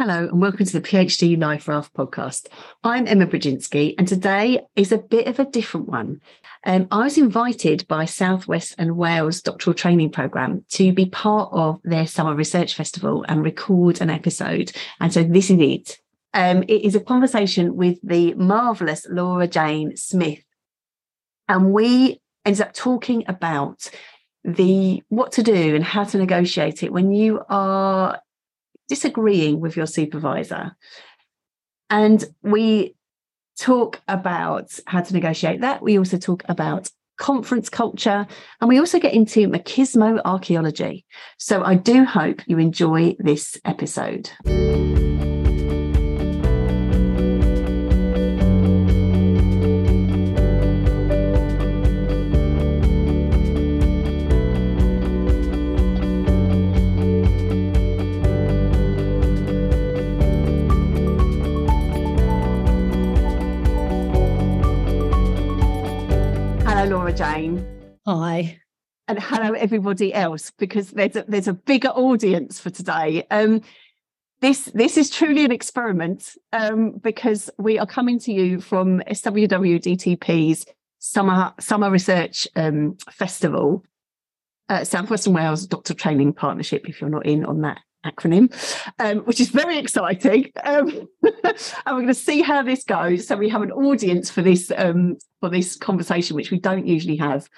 Hello, 0.00 0.28
and 0.28 0.40
welcome 0.40 0.64
to 0.64 0.72
the 0.72 0.88
PhD 0.88 1.36
Life 1.36 1.66
Raft 1.66 1.92
podcast. 1.92 2.46
I'm 2.84 3.08
Emma 3.08 3.26
Brodzinski, 3.26 3.96
and 3.98 4.06
today 4.06 4.60
is 4.76 4.92
a 4.92 4.98
bit 4.98 5.26
of 5.26 5.40
a 5.40 5.44
different 5.44 5.88
one. 5.88 6.20
Um, 6.64 6.86
I 6.92 7.02
was 7.02 7.18
invited 7.18 7.84
by 7.88 8.04
Southwest 8.04 8.76
and 8.78 8.96
Wales 8.96 9.42
Doctoral 9.42 9.74
Training 9.74 10.12
Programme 10.12 10.64
to 10.68 10.92
be 10.92 11.06
part 11.06 11.50
of 11.52 11.80
their 11.82 12.06
Summer 12.06 12.36
Research 12.36 12.74
Festival 12.74 13.24
and 13.26 13.42
record 13.42 14.00
an 14.00 14.08
episode. 14.08 14.70
And 15.00 15.12
so 15.12 15.24
this 15.24 15.50
is 15.50 15.58
it. 15.58 15.98
Um, 16.32 16.62
it 16.68 16.82
is 16.84 16.94
a 16.94 17.00
conversation 17.00 17.74
with 17.74 17.98
the 18.04 18.34
marvellous 18.34 19.04
Laurajane 19.08 19.98
Smith. 19.98 20.44
And 21.48 21.72
we 21.72 22.20
ended 22.44 22.62
up 22.62 22.72
talking 22.72 23.24
about 23.26 23.90
the 24.44 25.02
what 25.08 25.32
to 25.32 25.42
do 25.42 25.74
and 25.74 25.82
how 25.82 26.04
to 26.04 26.18
negotiate 26.18 26.84
it 26.84 26.92
when 26.92 27.10
you 27.10 27.42
are 27.48 28.20
disagreeing 28.88 29.60
with 29.60 29.76
your 29.76 29.86
supervisor. 29.86 30.76
And 31.90 32.24
we 32.42 32.94
talk 33.58 34.00
about 34.08 34.78
how 34.86 35.00
to 35.00 35.14
negotiate 35.14 35.60
that. 35.62 35.82
We 35.82 35.98
also 35.98 36.16
talk 36.16 36.44
about 36.48 36.90
conference 37.18 37.68
culture, 37.68 38.26
and 38.60 38.68
we 38.68 38.78
also 38.78 39.00
get 39.00 39.12
into 39.12 39.48
machismo 39.48 40.20
archaeology. 40.24 41.04
So 41.36 41.64
I 41.64 41.74
do 41.74 42.04
hope 42.04 42.40
you 42.46 42.58
enjoy 42.58 43.16
this 43.18 43.60
episode. 43.64 44.30
And 69.08 69.18
hello, 69.18 69.54
everybody 69.54 70.12
else, 70.12 70.52
because 70.58 70.90
there's 70.90 71.16
a, 71.16 71.24
there's 71.26 71.48
a 71.48 71.54
bigger 71.54 71.88
audience 71.88 72.60
for 72.60 72.68
today. 72.68 73.26
Um, 73.30 73.62
this 74.42 74.66
this 74.66 74.98
is 74.98 75.08
truly 75.08 75.46
an 75.46 75.50
experiment 75.50 76.36
um, 76.52 76.92
because 77.02 77.48
we 77.58 77.78
are 77.78 77.86
coming 77.86 78.18
to 78.20 78.32
you 78.32 78.60
from 78.60 79.00
SWWDTP's 79.08 80.66
summer 80.98 81.54
summer 81.58 81.90
research 81.90 82.46
um, 82.54 82.98
festival, 83.10 83.82
uh, 84.68 84.84
Southwestern 84.84 85.32
Wales 85.32 85.66
Doctor 85.66 85.94
Training 85.94 86.34
Partnership. 86.34 86.86
If 86.86 87.00
you're 87.00 87.08
not 87.08 87.24
in 87.24 87.46
on 87.46 87.62
that 87.62 87.78
acronym, 88.04 88.52
um, 88.98 89.20
which 89.20 89.40
is 89.40 89.48
very 89.48 89.78
exciting. 89.78 90.52
Um, 90.62 91.08
and 91.22 91.56
we're 91.86 91.94
going 91.94 92.08
to 92.08 92.14
see 92.14 92.42
how 92.42 92.62
this 92.62 92.84
goes. 92.84 93.26
So 93.26 93.36
we 93.36 93.48
have 93.48 93.62
an 93.62 93.72
audience 93.72 94.30
for 94.30 94.42
this 94.42 94.70
um, 94.76 95.16
for 95.40 95.48
this 95.48 95.76
conversation, 95.76 96.36
which 96.36 96.50
we 96.50 96.60
don't 96.60 96.86
usually 96.86 97.16
have. 97.16 97.48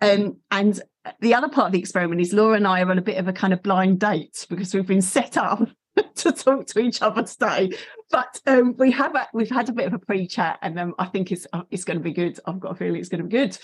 Um, 0.00 0.38
and 0.50 0.82
the 1.20 1.34
other 1.34 1.48
part 1.48 1.66
of 1.66 1.72
the 1.72 1.78
experiment 1.78 2.20
is 2.20 2.32
Laura 2.32 2.56
and 2.56 2.66
I 2.66 2.82
are 2.82 2.90
on 2.90 2.98
a 2.98 3.02
bit 3.02 3.18
of 3.18 3.28
a 3.28 3.32
kind 3.32 3.52
of 3.52 3.62
blind 3.62 4.00
date 4.00 4.46
because 4.48 4.74
we've 4.74 4.86
been 4.86 5.02
set 5.02 5.36
up 5.36 5.68
to 6.16 6.32
talk 6.32 6.66
to 6.68 6.78
each 6.78 7.02
other 7.02 7.22
today. 7.22 7.70
But 8.10 8.40
um, 8.46 8.74
we 8.78 8.90
have 8.92 9.14
a, 9.14 9.28
we've 9.32 9.50
had 9.50 9.68
a 9.68 9.72
bit 9.72 9.86
of 9.86 9.94
a 9.94 9.98
pre 9.98 10.26
chat, 10.26 10.58
and 10.62 10.78
um, 10.78 10.94
I 10.98 11.06
think 11.06 11.32
it's 11.32 11.46
uh, 11.52 11.62
it's 11.70 11.84
going 11.84 11.98
to 11.98 12.04
be 12.04 12.12
good. 12.12 12.38
I've 12.46 12.60
got 12.60 12.72
a 12.72 12.74
feeling 12.74 13.00
it's 13.00 13.08
going 13.08 13.22
to 13.22 13.28
be 13.28 13.36
good. 13.36 13.58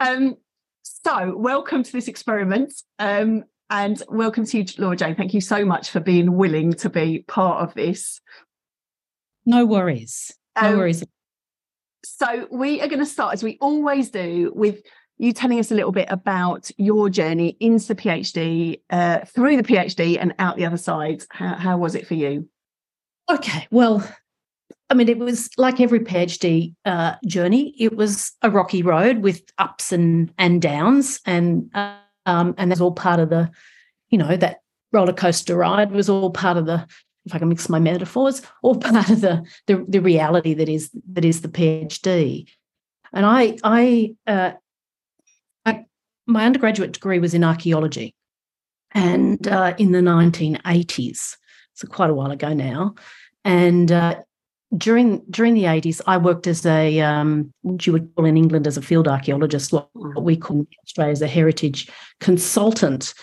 Um, 0.00 0.36
so, 0.82 1.36
welcome 1.36 1.82
to 1.82 1.92
this 1.92 2.08
experiment. 2.08 2.72
Um, 2.98 3.44
and 3.68 4.00
welcome 4.08 4.46
to 4.46 4.58
you, 4.58 4.64
Laurajane. 4.64 5.16
Thank 5.16 5.34
you 5.34 5.40
so 5.40 5.64
much 5.64 5.90
for 5.90 6.00
being 6.00 6.36
willing 6.36 6.72
to 6.74 6.90
be 6.90 7.24
part 7.26 7.62
of 7.62 7.74
this. 7.74 8.20
No 9.44 9.64
worries. 9.66 10.32
No 10.60 10.68
um, 10.68 10.78
worries. 10.78 11.04
So, 12.04 12.46
we 12.52 12.80
are 12.80 12.88
going 12.88 13.00
to 13.00 13.06
start, 13.06 13.34
as 13.34 13.42
we 13.42 13.58
always 13.60 14.10
do, 14.10 14.52
with 14.54 14.82
you 15.18 15.32
telling 15.32 15.58
us 15.58 15.70
a 15.70 15.74
little 15.74 15.92
bit 15.92 16.08
about 16.10 16.70
your 16.76 17.08
journey 17.08 17.56
into 17.60 17.88
the 17.88 17.94
PhD, 17.94 18.80
uh, 18.90 19.20
through 19.24 19.56
the 19.56 19.62
PhD, 19.62 20.18
and 20.20 20.34
out 20.38 20.56
the 20.56 20.66
other 20.66 20.76
side. 20.76 21.24
How, 21.30 21.54
how 21.54 21.78
was 21.78 21.94
it 21.94 22.06
for 22.06 22.14
you? 22.14 22.48
Okay. 23.30 23.66
Well, 23.70 24.06
I 24.88 24.94
mean, 24.94 25.08
it 25.08 25.18
was 25.18 25.50
like 25.56 25.80
every 25.80 26.00
PhD 26.00 26.74
uh, 26.84 27.14
journey. 27.26 27.74
It 27.78 27.96
was 27.96 28.32
a 28.42 28.50
rocky 28.50 28.82
road 28.82 29.18
with 29.18 29.42
ups 29.58 29.92
and 29.92 30.32
and 30.38 30.62
downs, 30.62 31.20
and 31.24 31.70
um, 31.74 32.54
and 32.58 32.70
that's 32.70 32.80
all 32.80 32.92
part 32.92 33.18
of 33.18 33.30
the, 33.30 33.50
you 34.10 34.18
know, 34.18 34.36
that 34.36 34.60
roller 34.92 35.12
coaster 35.12 35.56
ride 35.56 35.92
was 35.92 36.08
all 36.08 36.30
part 36.30 36.56
of 36.56 36.66
the, 36.66 36.86
if 37.24 37.34
I 37.34 37.38
can 37.38 37.48
mix 37.48 37.68
my 37.68 37.78
metaphors, 37.78 38.42
all 38.62 38.76
part 38.80 39.10
of 39.10 39.20
the 39.20 39.44
the, 39.66 39.84
the 39.88 40.00
reality 40.00 40.54
that 40.54 40.68
is 40.68 40.90
that 41.12 41.24
is 41.24 41.40
the 41.40 41.48
PhD. 41.48 42.48
And 43.12 43.26
I 43.26 43.56
I, 43.64 44.14
uh, 44.26 44.52
my 46.26 46.44
undergraduate 46.44 46.92
degree 46.92 47.18
was 47.18 47.34
in 47.34 47.44
archaeology, 47.44 48.14
and 48.92 49.46
uh, 49.48 49.74
in 49.78 49.92
the 49.92 50.00
1980s, 50.00 51.36
so 51.74 51.88
quite 51.88 52.10
a 52.10 52.14
while 52.14 52.30
ago 52.30 52.52
now, 52.52 52.94
and 53.44 53.92
uh, 53.92 54.20
during 54.76 55.22
during 55.30 55.54
the 55.54 55.64
80s, 55.64 56.00
I 56.06 56.16
worked 56.16 56.46
as 56.46 56.66
a 56.66 57.00
um, 57.00 57.52
what 57.62 57.86
you 57.86 57.92
would 57.92 58.14
call 58.14 58.24
in 58.24 58.36
England 58.36 58.66
as 58.66 58.76
a 58.76 58.82
field 58.82 59.08
archaeologist, 59.08 59.72
what 59.72 59.90
we 59.94 60.36
call 60.36 60.60
in 60.60 60.66
Australia 60.84 61.12
as 61.12 61.22
a 61.22 61.28
heritage 61.28 61.88
consultant, 62.20 63.14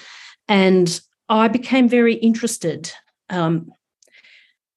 and 0.47 1.00
I 1.30 1.47
became 1.47 1.90
very 1.90 2.16
interested 2.16 2.92
um, 3.30 3.72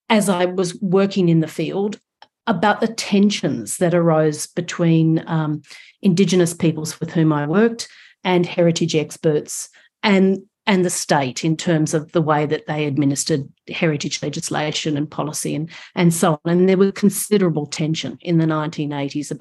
as 0.08 0.28
I 0.28 0.46
was 0.46 0.80
working 0.80 1.28
in 1.28 1.40
the 1.40 1.48
field 1.48 2.00
about 2.46 2.80
the 2.80 2.88
tensions 2.88 3.78
that 3.78 3.94
arose 3.94 4.46
between 4.46 5.22
um, 5.26 5.62
Indigenous 6.02 6.54
peoples 6.54 7.00
with 7.00 7.10
whom 7.10 7.32
I 7.32 7.46
worked 7.46 7.88
and 8.26 8.44
heritage 8.44 8.94
experts, 8.94 9.70
and 10.02 10.42
and 10.66 10.84
the 10.84 10.90
state 10.90 11.44
in 11.44 11.56
terms 11.56 11.94
of 11.94 12.10
the 12.12 12.20
way 12.20 12.44
that 12.44 12.66
they 12.66 12.86
administered 12.86 13.48
heritage 13.68 14.20
legislation 14.20 14.96
and 14.96 15.08
policy 15.08 15.54
and, 15.54 15.70
and 15.94 16.12
so 16.12 16.32
on. 16.44 16.52
And 16.52 16.68
there 16.68 16.76
was 16.76 16.90
considerable 16.92 17.66
tension 17.66 18.18
in 18.20 18.38
the 18.38 18.46
1980s 18.46 19.38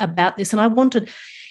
about 0.00 0.36
this. 0.38 0.52
And 0.52 0.62
I 0.62 0.66
wanted, 0.68 1.10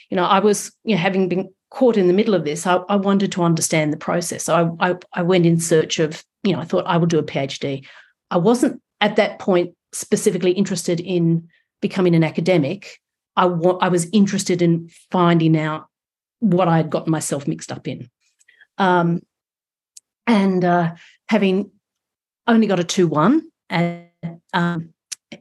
you 0.10 0.18
know, 0.18 0.24
I 0.24 0.40
was, 0.40 0.72
you 0.84 0.96
know, 0.96 1.02
having 1.02 1.30
been 1.30 1.54
caught 1.70 1.98
in 1.98 2.08
the 2.08 2.14
middle 2.14 2.34
of 2.34 2.46
this, 2.46 2.66
I, 2.66 2.78
I 2.90 2.96
wanted 2.96 3.32
to 3.34 3.44
understand 3.44 3.94
the 3.94 3.98
process. 3.98 4.46
So 4.46 4.76
I, 4.80 4.90
I, 4.90 4.96
I 5.14 5.22
went 5.22 5.46
in 5.46 5.60
search 5.60 6.00
of, 6.00 6.24
you 6.42 6.54
know, 6.54 6.60
I 6.60 6.66
thought 6.66 6.88
I 6.88 6.98
will 6.98 7.06
do 7.06 7.20
a 7.20 7.24
PhD. 7.24 7.86
I 8.32 8.38
wasn't 8.38 8.82
at 9.02 9.18
that 9.18 9.38
point 9.38 9.76
specifically 9.94 10.52
interested 10.52 11.00
in 11.00 11.48
becoming 11.80 12.16
an 12.16 12.24
academic. 12.24 13.00
I, 13.36 13.46
wa- 13.46 13.78
I 13.82 13.90
was 13.90 14.08
interested 14.12 14.64
in 14.64 14.90
finding 15.12 15.56
out 15.56 15.88
what 16.42 16.68
I 16.68 16.78
had 16.78 16.90
gotten 16.90 17.12
myself 17.12 17.48
mixed 17.48 17.72
up 17.72 17.88
in. 17.88 18.10
Um, 18.78 19.22
and 20.28 20.66
uh, 20.66 20.96
having 21.30 21.72
only 22.48 22.68
got 22.68 22.80
a 22.80 22.84
2 22.84 23.08
1 23.08 23.42
um, 24.54 24.90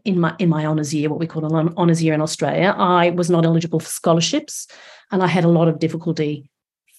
in 0.05 0.21
my 0.21 0.35
in 0.39 0.49
my 0.49 0.67
honours 0.67 0.95
year, 0.95 1.11
what 1.11 1.19
we 1.19 1.27
call 1.27 1.45
an 1.45 1.75
honours 1.77 2.03
year 2.03 2.15
in 2.15 2.21
Australia, 2.21 2.75
I 2.77 3.11
was 3.11 3.29
not 3.29 3.45
eligible 3.45 3.81
for 3.81 3.89
scholarships, 3.89 4.69
and 5.11 5.23
I 5.23 5.27
had 5.27 5.45
a 5.45 5.49
lot 5.49 5.69
of 5.69 5.81
difficulty 5.81 6.49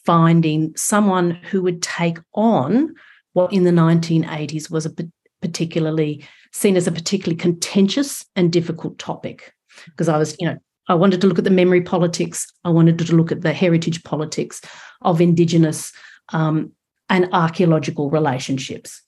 finding 0.06 0.76
someone 0.76 1.32
who 1.32 1.62
would 1.62 1.82
take 1.82 2.18
on 2.34 2.94
what 3.34 3.54
in 3.54 3.64
the 3.64 3.72
1980s 3.72 4.70
was 4.70 4.86
a 4.86 4.94
particularly 5.42 6.26
seen 6.52 6.76
as 6.76 6.88
a 6.88 6.92
particularly 6.92 7.38
contentious 7.38 8.26
and 8.36 8.52
difficult 8.52 9.00
topic 9.00 9.54
because 9.86 10.10
I 10.10 10.18
was, 10.18 10.36
you 10.40 10.48
know, 10.48 10.58
I 10.88 10.96
wanted 10.96 11.22
to 11.22 11.28
look 11.28 11.38
at 11.38 11.44
the 11.44 11.50
memory 11.50 11.82
politics, 11.82 12.48
I 12.64 12.70
wanted 12.70 12.98
to 13.00 13.16
look 13.16 13.32
at 13.32 13.42
the 13.42 13.54
heritage 13.54 14.04
politics 14.04 14.62
of 15.02 15.22
Indigenous 15.22 15.94
um, 16.30 16.72
and 17.10 17.30
archaeological 17.32 18.10
relationships. 18.10 19.02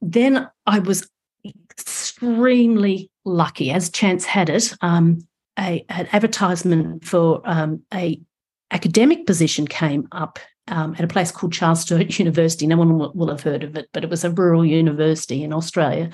Then 0.00 0.48
I 0.66 0.78
was 0.78 1.08
extremely 1.44 3.10
lucky, 3.24 3.70
as 3.70 3.90
chance 3.90 4.24
had 4.24 4.48
it, 4.48 4.72
um, 4.80 5.26
a, 5.58 5.84
an 5.88 6.08
advertisement 6.12 7.04
for 7.04 7.40
um, 7.44 7.82
a 7.92 8.20
academic 8.70 9.26
position 9.26 9.66
came 9.66 10.08
up 10.12 10.38
um, 10.68 10.94
at 10.98 11.04
a 11.04 11.08
place 11.08 11.30
called 11.30 11.52
Charles 11.52 11.82
Sturt 11.82 12.18
University. 12.18 12.66
No 12.66 12.76
one 12.76 12.98
will, 12.98 13.28
have 13.28 13.42
heard 13.42 13.62
of 13.62 13.76
it, 13.76 13.88
but 13.92 14.04
it 14.04 14.10
was 14.10 14.24
a 14.24 14.30
rural 14.30 14.64
university 14.64 15.42
in 15.42 15.52
Australia, 15.52 16.10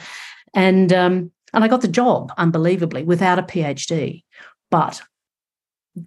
and 0.55 0.93
um, 0.93 1.33
and 1.55 1.65
I 1.65 1.69
got 1.69 1.83
the 1.83 1.89
job 1.89 2.33
unbelievably 2.39 3.05
without 3.05 3.39
a 3.39 3.43
PhD, 3.43 4.25
but 4.73 5.01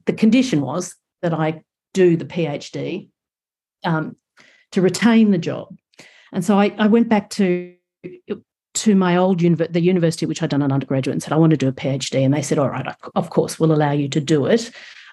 the 0.08 0.14
condition 0.14 0.60
was 0.60 0.96
that 1.22 1.34
I 1.34 1.62
do 1.94 2.18
the 2.18 2.26
PhD 2.26 3.10
um, 3.86 4.18
to 4.72 4.82
retain 4.82 5.32
the 5.32 5.38
job. 5.38 5.78
And 6.34 6.44
so 6.44 6.60
I, 6.60 6.76
I 6.78 6.88
went 6.88 7.08
back 7.08 7.30
to 7.32 7.74
to 8.74 8.94
my 8.94 9.16
old 9.16 9.40
univer- 9.40 9.72
the 9.72 9.80
university 9.80 10.26
which 10.26 10.44
I'd 10.44 10.50
done 10.50 10.62
an 10.62 10.74
undergraduate 10.74 11.14
and 11.14 11.24
said 11.24 11.32
I 11.32 11.38
want 11.38 11.52
to 11.52 11.58
do 11.58 11.70
a 11.70 11.72
PhD, 11.72 12.26
and 12.26 12.34
they 12.34 12.42
said, 12.42 12.60
"All 12.60 12.70
right, 12.70 12.94
of 13.16 13.30
course, 13.30 13.58
we'll 13.58 13.72
allow 13.72 13.92
you 13.92 14.10
to 14.10 14.20
do 14.20 14.48
it, 14.48 14.70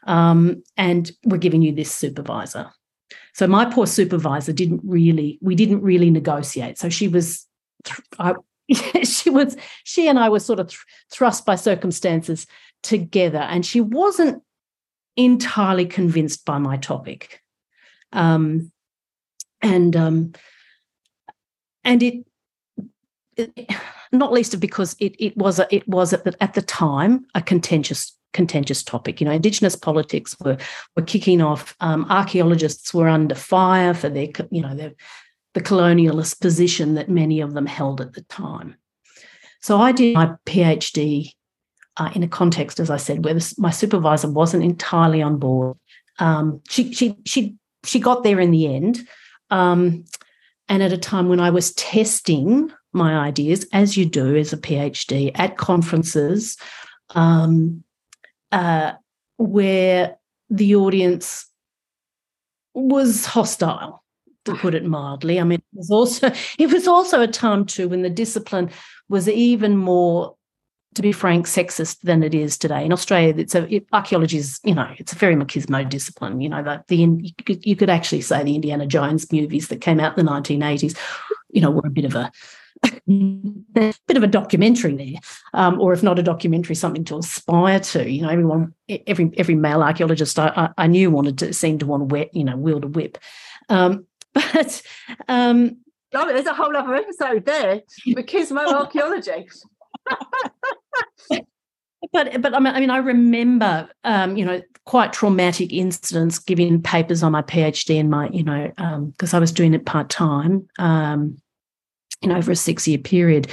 um, 0.08 0.64
and 0.76 1.12
we're 1.24 1.36
giving 1.36 1.62
you 1.62 1.72
this 1.72 1.94
supervisor." 1.94 2.70
So 3.34 3.46
my 3.46 3.64
poor 3.66 3.86
supervisor 3.86 4.52
didn't 4.52 4.80
really 4.84 5.38
we 5.40 5.54
didn't 5.54 5.82
really 5.82 6.10
negotiate. 6.10 6.78
So 6.78 6.88
she 6.88 7.06
was 7.06 7.46
I, 8.18 8.34
she 9.04 9.30
was 9.30 9.56
she 9.84 10.08
and 10.08 10.18
I 10.18 10.28
were 10.28 10.40
sort 10.40 10.58
of 10.58 10.74
thrust 11.12 11.46
by 11.46 11.54
circumstances 11.54 12.46
together, 12.82 13.38
and 13.38 13.64
she 13.64 13.80
wasn't 13.80 14.42
entirely 15.16 15.86
convinced 15.86 16.44
by 16.44 16.58
my 16.58 16.76
topic, 16.76 17.40
um, 18.12 18.72
and 19.60 19.96
um, 19.96 20.32
and 21.84 22.02
it, 22.02 22.24
it, 23.36 23.70
not 24.12 24.32
least 24.32 24.54
of 24.54 24.60
because 24.60 24.96
it 25.00 25.14
it 25.18 25.36
was 25.36 25.58
a, 25.58 25.74
it 25.74 25.86
was 25.88 26.12
at 26.12 26.24
the, 26.24 26.34
at 26.42 26.54
the 26.54 26.62
time 26.62 27.26
a 27.34 27.42
contentious 27.42 28.16
contentious 28.32 28.82
topic. 28.82 29.20
You 29.20 29.26
know, 29.26 29.32
Indigenous 29.32 29.76
politics 29.76 30.36
were 30.40 30.58
were 30.96 31.02
kicking 31.02 31.40
off. 31.40 31.76
Um, 31.80 32.06
archaeologists 32.10 32.92
were 32.92 33.08
under 33.08 33.34
fire 33.34 33.94
for 33.94 34.08
their 34.08 34.28
you 34.50 34.62
know 34.62 34.74
their 34.74 34.92
the 35.54 35.60
colonialist 35.60 36.40
position 36.40 36.94
that 36.94 37.10
many 37.10 37.40
of 37.40 37.52
them 37.52 37.66
held 37.66 38.00
at 38.00 38.14
the 38.14 38.22
time. 38.22 38.76
So 39.60 39.80
I 39.80 39.92
did 39.92 40.14
my 40.14 40.34
PhD 40.46 41.32
uh, 41.96 42.10
in 42.14 42.22
a 42.22 42.28
context, 42.28 42.80
as 42.80 42.90
I 42.90 42.96
said, 42.96 43.24
where 43.24 43.34
this, 43.34 43.58
my 43.58 43.70
supervisor 43.70 44.30
wasn't 44.30 44.64
entirely 44.64 45.22
on 45.22 45.38
board. 45.38 45.76
Um, 46.18 46.60
she 46.68 46.92
she 46.92 47.16
she 47.24 47.56
she 47.84 47.98
got 47.98 48.22
there 48.22 48.40
in 48.40 48.50
the 48.50 48.74
end, 48.74 49.06
um, 49.50 50.04
and 50.68 50.82
at 50.82 50.92
a 50.92 50.98
time 50.98 51.28
when 51.28 51.40
I 51.40 51.50
was 51.50 51.74
testing 51.74 52.70
my 52.92 53.16
ideas, 53.16 53.66
as 53.72 53.96
you 53.96 54.04
do 54.04 54.36
as 54.36 54.52
a 54.52 54.58
PhD 54.58 55.32
at 55.34 55.56
conferences, 55.56 56.56
um, 57.14 57.82
uh, 58.52 58.92
where 59.38 60.16
the 60.50 60.76
audience 60.76 61.46
was 62.74 63.26
hostile 63.26 64.02
to 64.44 64.54
put 64.56 64.74
it 64.74 64.84
mildly. 64.84 65.40
I 65.40 65.44
mean, 65.44 65.58
it 65.58 65.76
was 65.76 65.90
also 65.90 66.30
it 66.58 66.72
was 66.72 66.86
also 66.86 67.20
a 67.20 67.28
time 67.28 67.64
too 67.64 67.88
when 67.88 68.02
the 68.02 68.10
discipline 68.10 68.70
was 69.08 69.28
even 69.28 69.76
more, 69.76 70.36
to 70.94 71.02
be 71.02 71.12
frank, 71.12 71.46
sexist 71.46 72.00
than 72.00 72.22
it 72.22 72.34
is 72.34 72.58
today. 72.58 72.84
In 72.84 72.92
Australia, 72.92 73.34
it's 73.36 73.54
a 73.54 73.74
it, 73.74 73.86
archaeology 73.92 74.38
is 74.38 74.60
you 74.64 74.74
know 74.74 74.88
it's 74.98 75.12
a 75.12 75.16
very 75.16 75.34
machismo 75.34 75.88
discipline. 75.88 76.40
You 76.40 76.48
know 76.48 76.62
the, 76.62 76.84
the 76.88 76.96
you 76.96 77.32
could, 77.44 77.64
you 77.64 77.76
could 77.76 77.90
actually 77.90 78.20
say 78.20 78.42
the 78.42 78.54
Indiana 78.54 78.86
Jones 78.86 79.30
movies 79.32 79.68
that 79.68 79.80
came 79.80 80.00
out 80.00 80.16
in 80.16 80.24
the 80.24 80.30
nineteen 80.30 80.62
eighties, 80.62 80.94
you 81.50 81.60
know, 81.60 81.70
were 81.70 81.86
a 81.86 81.90
bit 81.90 82.04
of 82.04 82.14
a 82.14 82.30
bit 83.06 84.16
of 84.16 84.22
a 84.22 84.26
documentary 84.26 84.96
there, 84.96 85.20
um, 85.54 85.80
or 85.80 85.92
if 85.92 86.02
not 86.02 86.18
a 86.18 86.22
documentary, 86.22 86.74
something 86.74 87.04
to 87.04 87.18
aspire 87.18 87.80
to. 87.80 88.10
You 88.10 88.22
know, 88.22 88.28
everyone, 88.28 88.74
every 89.06 89.30
every 89.36 89.54
male 89.54 89.82
archaeologist 89.82 90.38
I, 90.38 90.70
I, 90.76 90.86
knew 90.86 91.10
wanted 91.10 91.38
to 91.38 91.52
seem 91.52 91.78
to 91.78 91.86
want 91.86 92.08
to 92.08 92.12
wet, 92.12 92.34
you 92.34 92.44
know, 92.44 92.56
wield 92.56 92.84
a 92.84 92.88
whip. 92.88 93.18
Um, 93.68 94.06
But 94.34 94.82
um, 95.28 95.78
oh, 96.14 96.26
there's 96.26 96.46
a 96.46 96.54
whole 96.54 96.74
other 96.74 96.94
episode 96.94 97.44
there, 97.44 97.82
machismo 98.08 98.66
archaeology. 98.66 99.48
but 102.12 102.40
but 102.40 102.54
I 102.54 102.58
mean, 102.58 102.74
I 102.74 102.80
mean, 102.80 102.90
I 102.90 102.98
remember, 102.98 103.88
um, 104.04 104.36
you 104.36 104.44
know, 104.44 104.60
quite 104.84 105.12
traumatic 105.12 105.72
incidents 105.72 106.38
giving 106.38 106.82
papers 106.82 107.22
on 107.22 107.32
my 107.32 107.42
PhD 107.42 108.00
and 108.00 108.10
my, 108.10 108.28
you 108.30 108.42
know, 108.42 108.68
because 109.12 109.32
um, 109.32 109.36
I 109.36 109.38
was 109.38 109.52
doing 109.52 109.74
it 109.74 109.86
part 109.86 110.08
time, 110.08 110.68
um, 110.78 111.36
you 112.20 112.28
know, 112.28 112.36
over 112.36 112.52
a 112.52 112.56
six 112.56 112.86
year 112.88 112.98
period. 112.98 113.50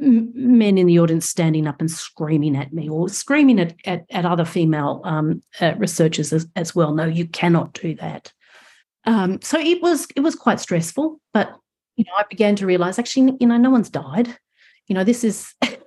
Men 0.00 0.78
in 0.78 0.86
the 0.86 0.98
audience 0.98 1.28
standing 1.28 1.66
up 1.66 1.80
and 1.80 1.90
screaming 1.90 2.56
at 2.56 2.72
me, 2.72 2.88
or 2.88 3.08
screaming 3.08 3.60
at 3.60 3.74
at, 3.84 4.04
at 4.10 4.24
other 4.24 4.44
female 4.44 5.02
um, 5.04 5.42
uh, 5.60 5.74
researchers 5.76 6.32
as, 6.32 6.46
as 6.56 6.74
well. 6.74 6.94
No, 6.94 7.04
you 7.04 7.26
cannot 7.26 7.74
do 7.74 7.94
that. 7.96 8.32
Um, 9.04 9.40
so 9.42 9.58
it 9.58 9.82
was 9.82 10.08
it 10.16 10.20
was 10.20 10.34
quite 10.34 10.60
stressful, 10.60 11.20
but 11.34 11.54
you 11.96 12.04
know, 12.04 12.12
I 12.16 12.24
began 12.28 12.56
to 12.56 12.66
realize 12.66 12.98
actually, 12.98 13.36
you 13.38 13.46
know, 13.46 13.58
no 13.58 13.70
one's 13.70 13.90
died. 13.90 14.34
You 14.86 14.94
know, 14.94 15.04
this 15.04 15.22
is 15.22 15.54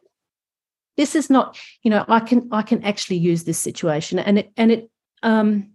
this 0.98 1.16
is 1.16 1.30
not, 1.30 1.58
you 1.82 1.90
know, 1.90 2.06
I 2.08 2.20
can 2.20 2.48
I 2.52 2.62
can 2.62 2.84
actually 2.84 3.18
use 3.18 3.44
this 3.44 3.60
situation. 3.60 4.20
And 4.20 4.40
it 4.40 4.52
and 4.58 4.72
it 4.72 4.90
um 5.22 5.72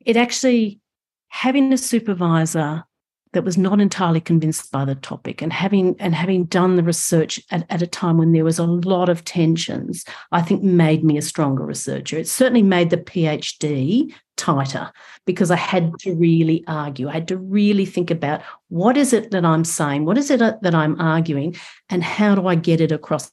it 0.00 0.16
actually 0.16 0.80
having 1.28 1.72
a 1.72 1.78
supervisor 1.78 2.84
that 3.32 3.44
was 3.44 3.56
not 3.56 3.80
entirely 3.80 4.20
convinced 4.20 4.70
by 4.70 4.84
the 4.84 4.94
topic 4.94 5.40
and 5.40 5.52
having 5.52 5.96
and 5.98 6.14
having 6.14 6.44
done 6.44 6.76
the 6.76 6.82
research 6.82 7.40
at, 7.50 7.64
at 7.70 7.82
a 7.82 7.86
time 7.86 8.18
when 8.18 8.32
there 8.32 8.44
was 8.44 8.58
a 8.58 8.64
lot 8.64 9.08
of 9.08 9.24
tensions 9.24 10.04
i 10.32 10.42
think 10.42 10.62
made 10.62 11.02
me 11.02 11.16
a 11.16 11.22
stronger 11.22 11.64
researcher. 11.64 12.18
It 12.18 12.28
certainly 12.28 12.62
made 12.62 12.90
the 12.90 12.98
phd 12.98 14.12
tighter 14.36 14.92
because 15.24 15.50
i 15.50 15.56
had 15.56 15.92
to 16.00 16.14
really 16.14 16.64
argue. 16.66 17.08
I 17.08 17.12
had 17.12 17.28
to 17.28 17.36
really 17.36 17.86
think 17.86 18.10
about 18.10 18.42
what 18.68 18.96
is 18.96 19.12
it 19.12 19.30
that 19.30 19.44
i'm 19.44 19.64
saying? 19.64 20.04
What 20.04 20.18
is 20.18 20.30
it 20.30 20.40
that 20.40 20.74
i'm 20.74 21.00
arguing? 21.00 21.56
And 21.88 22.02
how 22.04 22.34
do 22.34 22.46
i 22.46 22.54
get 22.54 22.80
it 22.80 22.92
across 22.92 23.30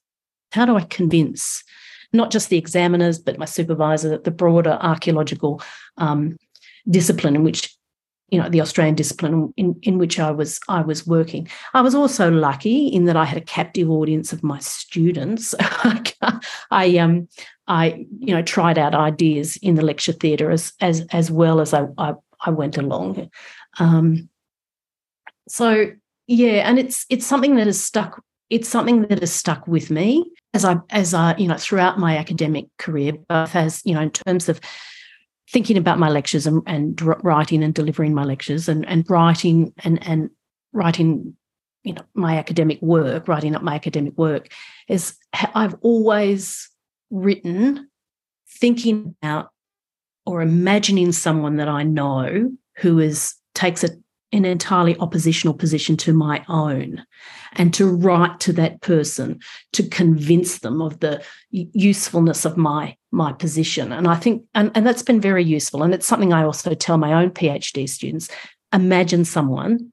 how 0.51 0.65
do 0.65 0.75
i 0.75 0.81
convince 0.81 1.63
not 2.13 2.31
just 2.31 2.49
the 2.49 2.57
examiners 2.57 3.19
but 3.19 3.37
my 3.37 3.45
supervisor 3.45 4.17
the 4.17 4.31
broader 4.31 4.77
archaeological 4.81 5.61
um, 5.97 6.37
discipline 6.89 7.35
in 7.35 7.43
which 7.43 7.75
you 8.31 8.39
know 8.39 8.49
the 8.49 8.61
Australian 8.61 8.95
discipline 8.95 9.53
in, 9.57 9.79
in 9.81 9.97
which 9.97 10.19
I 10.19 10.31
was 10.31 10.59
I 10.67 10.81
was 10.81 11.05
working. 11.07 11.47
I 11.73 11.81
was 11.81 11.95
also 11.95 12.29
lucky 12.29 12.87
in 12.87 13.05
that 13.05 13.17
I 13.17 13.25
had 13.25 13.37
a 13.37 13.45
captive 13.45 13.89
audience 13.89 14.31
of 14.33 14.43
my 14.43 14.59
students. 14.59 15.55
I 16.71 16.97
um 16.97 17.27
I 17.67 18.05
you 18.19 18.33
know 18.33 18.41
tried 18.41 18.77
out 18.77 18.95
ideas 18.95 19.57
in 19.57 19.75
the 19.75 19.81
lecture 19.81 20.13
theatre 20.13 20.51
as 20.51 20.73
as 20.79 21.05
as 21.11 21.31
well 21.31 21.59
as 21.59 21.73
I 21.73 21.87
I, 21.97 22.13
I 22.41 22.51
went 22.51 22.77
along. 22.77 23.29
Um, 23.79 24.29
so 25.47 25.91
yeah, 26.27 26.69
and 26.69 26.77
it's 26.77 27.05
it's 27.09 27.25
something 27.25 27.55
that 27.55 27.67
has 27.67 27.81
stuck. 27.83 28.23
It's 28.49 28.69
something 28.69 29.03
that 29.03 29.19
has 29.19 29.31
stuck 29.31 29.67
with 29.67 29.89
me 29.89 30.31
as 30.53 30.65
I 30.65 30.77
as 30.89 31.13
I 31.13 31.35
you 31.37 31.47
know 31.47 31.57
throughout 31.57 31.99
my 31.99 32.17
academic 32.17 32.65
career, 32.77 33.13
both 33.27 33.55
as 33.55 33.81
you 33.85 33.93
know 33.93 34.01
in 34.01 34.11
terms 34.11 34.49
of 34.49 34.59
thinking 35.51 35.77
about 35.77 35.97
my 35.97 36.09
lectures 36.09 36.45
and, 36.45 36.61
and 36.67 37.01
writing 37.23 37.63
and 37.63 37.73
delivering 37.73 38.13
my 38.13 38.23
lectures 38.23 38.69
and, 38.69 38.87
and 38.87 39.09
writing 39.09 39.73
and, 39.83 40.05
and 40.07 40.29
writing 40.73 41.35
you 41.83 41.93
know 41.93 42.03
my 42.13 42.37
academic 42.37 42.81
work 42.81 43.27
writing 43.27 43.55
up 43.55 43.63
my 43.63 43.73
academic 43.73 44.15
work 44.17 44.51
is 44.87 45.15
i've 45.55 45.75
always 45.81 46.69
written 47.09 47.89
thinking 48.47 49.15
about 49.21 49.49
or 50.25 50.41
imagining 50.41 51.11
someone 51.11 51.55
that 51.55 51.69
i 51.69 51.83
know 51.83 52.51
who 52.77 52.99
is 52.99 53.33
takes 53.55 53.83
a 53.83 53.89
an 54.31 54.45
entirely 54.45 54.95
oppositional 54.97 55.53
position 55.53 55.97
to 55.97 56.13
my 56.13 56.43
own 56.47 57.03
and 57.53 57.73
to 57.73 57.87
write 57.87 58.39
to 58.39 58.53
that 58.53 58.79
person 58.81 59.39
to 59.73 59.87
convince 59.87 60.59
them 60.59 60.81
of 60.81 60.99
the 60.99 61.23
usefulness 61.51 62.45
of 62.45 62.57
my 62.57 62.95
my 63.11 63.33
position. 63.33 63.91
And 63.91 64.07
i 64.07 64.15
think 64.15 64.43
and, 64.53 64.71
and 64.75 64.85
that's 64.85 65.01
been 65.01 65.21
very 65.21 65.43
useful. 65.43 65.83
And 65.83 65.93
it's 65.93 66.05
something 66.05 66.33
i 66.33 66.43
also 66.43 66.73
tell 66.73 66.97
my 66.97 67.13
own 67.13 67.31
phd 67.31 67.89
students. 67.89 68.29
Imagine 68.71 69.25
someone 69.25 69.91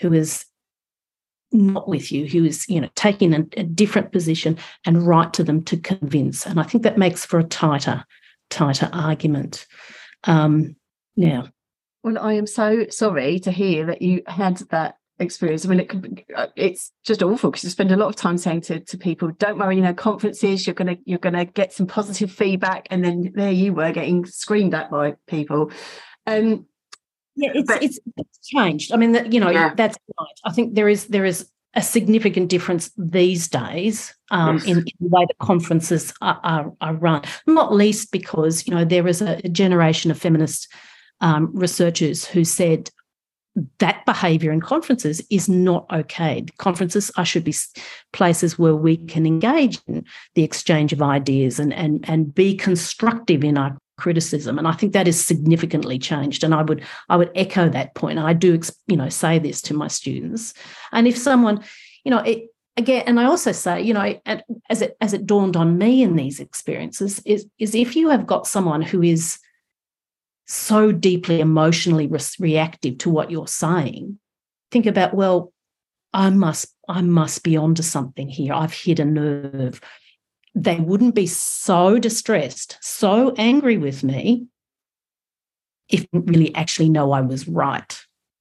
who 0.00 0.12
is 0.12 0.44
not 1.50 1.88
with 1.88 2.12
you 2.12 2.26
who 2.26 2.44
is 2.44 2.68
you 2.68 2.78
know 2.78 2.90
taking 2.94 3.32
a, 3.32 3.38
a 3.56 3.64
different 3.64 4.12
position 4.12 4.58
and 4.84 5.06
write 5.06 5.32
to 5.34 5.44
them 5.44 5.64
to 5.64 5.78
convince. 5.78 6.44
And 6.44 6.60
i 6.60 6.62
think 6.62 6.84
that 6.84 6.98
makes 6.98 7.24
for 7.24 7.38
a 7.38 7.44
tighter 7.44 8.04
tighter 8.50 8.90
argument. 8.92 9.66
Um 10.24 10.76
yeah 11.16 11.46
well, 12.08 12.24
I 12.24 12.34
am 12.34 12.46
so 12.46 12.86
sorry 12.90 13.38
to 13.40 13.50
hear 13.50 13.86
that 13.86 14.02
you 14.02 14.22
had 14.26 14.58
that 14.70 14.96
experience. 15.18 15.64
I 15.64 15.68
mean, 15.68 15.80
it 15.80 15.88
could, 15.88 16.24
uh, 16.34 16.46
it's 16.56 16.92
just 17.04 17.22
awful 17.22 17.50
because 17.50 17.64
you 17.64 17.70
spend 17.70 17.92
a 17.92 17.96
lot 17.96 18.08
of 18.08 18.16
time 18.16 18.38
saying 18.38 18.62
to, 18.62 18.80
to 18.80 18.96
people, 18.96 19.30
"Don't 19.38 19.58
worry, 19.58 19.76
you 19.76 19.82
know, 19.82 19.94
conferences, 19.94 20.66
you're 20.66 20.74
gonna 20.74 20.96
you're 21.04 21.18
gonna 21.18 21.44
get 21.44 21.72
some 21.72 21.86
positive 21.86 22.32
feedback," 22.32 22.86
and 22.90 23.04
then 23.04 23.32
there 23.34 23.52
you 23.52 23.74
were 23.74 23.92
getting 23.92 24.24
screamed 24.24 24.74
at 24.74 24.90
by 24.90 25.16
people. 25.26 25.70
Um, 26.26 26.66
yeah, 27.36 27.50
it's, 27.54 27.68
but, 27.68 27.82
it's, 27.82 27.98
it's 28.16 28.48
changed. 28.48 28.92
I 28.92 28.96
mean, 28.96 29.12
that 29.12 29.32
you 29.32 29.40
know, 29.40 29.50
yeah. 29.50 29.74
that's 29.74 29.98
right. 30.18 30.28
I 30.44 30.52
think 30.52 30.74
there 30.74 30.88
is 30.88 31.06
there 31.06 31.24
is 31.24 31.48
a 31.74 31.82
significant 31.82 32.48
difference 32.48 32.90
these 32.96 33.46
days 33.46 34.14
um, 34.30 34.56
yes. 34.56 34.66
in, 34.66 34.78
in, 34.78 34.84
the 35.00 35.08
way 35.08 35.26
that 35.26 35.38
conferences 35.38 36.14
are, 36.22 36.40
are, 36.42 36.72
are, 36.80 36.94
run. 36.94 37.22
Not 37.46 37.74
least 37.74 38.10
because 38.10 38.66
you 38.66 38.74
know 38.74 38.84
there 38.84 39.06
is 39.06 39.20
a, 39.20 39.40
a 39.44 39.48
generation 39.48 40.10
of 40.10 40.18
feminists 40.18 40.68
um, 41.20 41.50
researchers 41.52 42.24
who 42.24 42.44
said 42.44 42.90
that 43.78 44.04
behavior 44.06 44.52
in 44.52 44.60
conferences 44.60 45.20
is 45.30 45.48
not 45.48 45.86
okay. 45.92 46.44
Conferences 46.58 47.10
are, 47.16 47.24
should 47.24 47.44
be 47.44 47.54
places 48.12 48.58
where 48.58 48.76
we 48.76 48.96
can 48.96 49.26
engage 49.26 49.80
in 49.86 50.04
the 50.34 50.44
exchange 50.44 50.92
of 50.92 51.02
ideas 51.02 51.58
and, 51.58 51.72
and, 51.74 52.08
and 52.08 52.34
be 52.34 52.54
constructive 52.54 53.42
in 53.42 53.58
our 53.58 53.76
criticism. 53.96 54.58
And 54.58 54.68
I 54.68 54.72
think 54.72 54.92
that 54.92 55.06
has 55.06 55.20
significantly 55.20 55.98
changed. 55.98 56.44
And 56.44 56.54
I 56.54 56.62
would 56.62 56.84
I 57.08 57.16
would 57.16 57.32
echo 57.34 57.68
that 57.68 57.94
point. 57.94 58.18
I 58.18 58.32
do 58.32 58.60
you 58.86 58.96
know 58.96 59.08
say 59.08 59.38
this 59.38 59.60
to 59.62 59.74
my 59.74 59.88
students. 59.88 60.54
And 60.92 61.08
if 61.08 61.18
someone, 61.18 61.64
you 62.04 62.12
know, 62.12 62.20
it, 62.20 62.46
again, 62.76 63.02
and 63.06 63.18
I 63.18 63.24
also 63.24 63.52
say, 63.52 63.82
you 63.82 63.92
know, 63.92 64.18
as 64.70 64.82
it 64.82 64.96
as 65.00 65.12
it 65.12 65.26
dawned 65.26 65.56
on 65.56 65.76
me 65.76 66.02
in 66.02 66.16
these 66.16 66.40
experiences, 66.40 67.20
is 67.26 67.46
is 67.58 67.74
if 67.74 67.96
you 67.96 68.08
have 68.08 68.26
got 68.26 68.46
someone 68.46 68.82
who 68.82 69.02
is 69.02 69.40
so 70.48 70.90
deeply 70.90 71.40
emotionally 71.40 72.06
re- 72.06 72.20
reactive 72.40 72.98
to 72.98 73.10
what 73.10 73.30
you're 73.30 73.46
saying, 73.46 74.18
think 74.70 74.86
about, 74.86 75.14
well, 75.14 75.52
I 76.12 76.30
must, 76.30 76.74
I 76.88 77.02
must 77.02 77.44
be 77.44 77.56
onto 77.56 77.82
something 77.82 78.28
here. 78.28 78.54
I've 78.54 78.72
hit 78.72 78.98
a 78.98 79.04
nerve. 79.04 79.80
They 80.54 80.76
wouldn't 80.76 81.14
be 81.14 81.26
so 81.26 81.98
distressed, 81.98 82.78
so 82.80 83.34
angry 83.36 83.76
with 83.76 84.02
me 84.02 84.46
if 85.88 86.06
really 86.12 86.54
actually 86.54 86.88
know 86.88 87.12
I 87.12 87.20
was 87.20 87.46
right. 87.46 87.98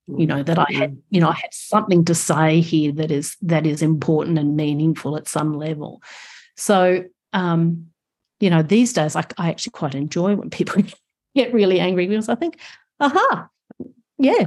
You 0.08 0.26
know, 0.26 0.42
that 0.42 0.58
I 0.58 0.68
had, 0.72 0.98
you 1.10 1.20
know, 1.20 1.28
I 1.28 1.34
had 1.34 1.54
something 1.54 2.06
to 2.06 2.16
say 2.16 2.62
here 2.62 2.94
that 2.94 3.12
is 3.12 3.36
that 3.42 3.66
is 3.66 3.82
important 3.82 4.40
and 4.40 4.56
meaningful 4.56 5.18
at 5.18 5.28
some 5.28 5.58
level. 5.58 6.02
So 6.56 7.04
um, 7.34 7.88
you 8.40 8.50
know, 8.50 8.62
these 8.62 8.94
days 8.94 9.18
I, 9.18 9.26
I 9.38 9.50
actually 9.50 9.72
quite 9.72 9.96
enjoy 9.96 10.36
when 10.36 10.50
people 10.50 10.82
get 11.38 11.54
really 11.54 11.80
angry 11.80 12.08
because 12.08 12.30
I 12.30 12.36
think, 12.36 12.60
aha, 13.00 13.50
yeah. 14.18 14.46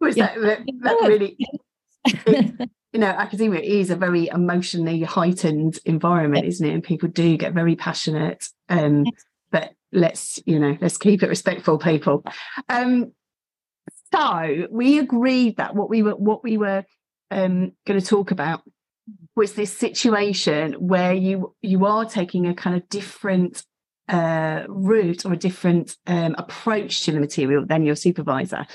Was 0.00 0.16
yeah. 0.16 0.34
that, 0.38 0.66
that, 0.66 0.66
that 0.82 1.08
really, 1.08 1.36
it, 2.04 2.70
you 2.92 3.00
know, 3.00 3.08
academia 3.08 3.60
is 3.60 3.90
a 3.90 3.96
very 3.96 4.28
emotionally 4.28 5.02
heightened 5.02 5.78
environment, 5.84 6.46
isn't 6.46 6.66
it? 6.66 6.72
And 6.72 6.82
people 6.82 7.08
do 7.08 7.36
get 7.36 7.52
very 7.52 7.76
passionate. 7.76 8.48
Um, 8.68 9.04
but 9.50 9.72
let's, 9.92 10.40
you 10.46 10.58
know, 10.58 10.76
let's 10.80 10.98
keep 10.98 11.22
it 11.22 11.28
respectful, 11.28 11.78
people. 11.78 12.24
Um, 12.68 13.12
so 14.12 14.66
we 14.70 14.98
agreed 14.98 15.56
that 15.58 15.74
what 15.74 15.90
we 15.90 16.02
were 16.02 16.16
what 16.16 16.42
we 16.42 16.56
were 16.56 16.84
um, 17.30 17.72
going 17.86 18.00
to 18.00 18.06
talk 18.06 18.30
about 18.30 18.62
was 19.36 19.54
this 19.54 19.76
situation 19.76 20.74
where 20.74 21.12
you 21.12 21.54
you 21.62 21.84
are 21.84 22.04
taking 22.04 22.46
a 22.46 22.54
kind 22.54 22.76
of 22.76 22.88
different 22.88 23.64
uh, 24.08 24.64
route 24.68 25.24
or 25.24 25.32
a 25.32 25.36
different 25.36 25.96
um, 26.06 26.34
approach 26.38 27.02
to 27.04 27.12
the 27.12 27.20
material 27.20 27.64
than 27.66 27.84
your 27.84 27.96
supervisor. 27.96 28.66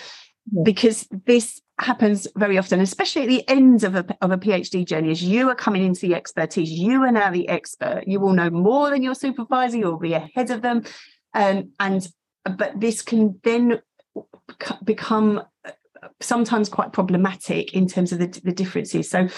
Yeah. 0.51 0.63
because 0.63 1.07
this 1.25 1.61
happens 1.79 2.27
very 2.35 2.57
often 2.57 2.81
especially 2.81 3.21
at 3.21 3.29
the 3.29 3.49
end 3.49 3.83
of 3.85 3.95
a, 3.95 4.05
of 4.21 4.31
a 4.31 4.37
phd 4.37 4.85
journey 4.85 5.09
as 5.09 5.23
you 5.23 5.49
are 5.49 5.55
coming 5.55 5.83
into 5.83 6.01
the 6.01 6.13
expertise 6.13 6.69
you 6.69 7.01
are 7.01 7.11
now 7.11 7.31
the 7.31 7.47
expert. 7.47 8.03
You 8.05 8.19
will 8.19 8.33
know 8.33 8.49
more 8.49 8.89
than 8.89 9.01
your 9.01 9.15
supervisor 9.15 9.77
you'll 9.77 9.97
be 9.97 10.13
ahead 10.13 10.51
of 10.51 10.61
them. 10.61 10.83
Um, 11.33 11.71
and 11.79 12.07
but 12.57 12.79
this 12.79 13.01
can 13.01 13.39
then 13.43 13.81
become 14.83 15.41
uh, 15.65 15.71
sometimes 16.19 16.69
quite 16.69 16.91
problematic 16.91 17.73
in 17.73 17.87
terms 17.87 18.11
of 18.11 18.19
the, 18.19 18.27
the 18.43 18.51
differences. 18.51 19.09
So 19.09 19.29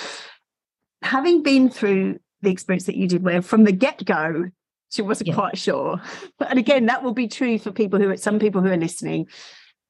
having 1.02 1.44
been 1.44 1.70
through 1.70 2.20
the 2.42 2.50
experience 2.50 2.86
that 2.86 2.96
you 2.96 3.08
did 3.08 3.24
where 3.24 3.42
from 3.42 3.64
the 3.64 3.72
get-go 3.72 4.50
she 4.92 5.02
wasn't 5.02 5.30
yeah. 5.30 5.36
quite 5.36 5.58
sure. 5.58 6.02
And 6.40 6.60
again 6.60 6.86
that 6.88 7.04
will 7.04 7.14
be 7.14 7.28
true 7.28 7.58
for 7.58 7.72
people 7.72 8.00
who 8.00 8.10
are 8.10 8.18
some 8.18 8.40
people 8.40 8.62
who 8.62 8.72
are 8.72 8.78
listening. 8.78 9.28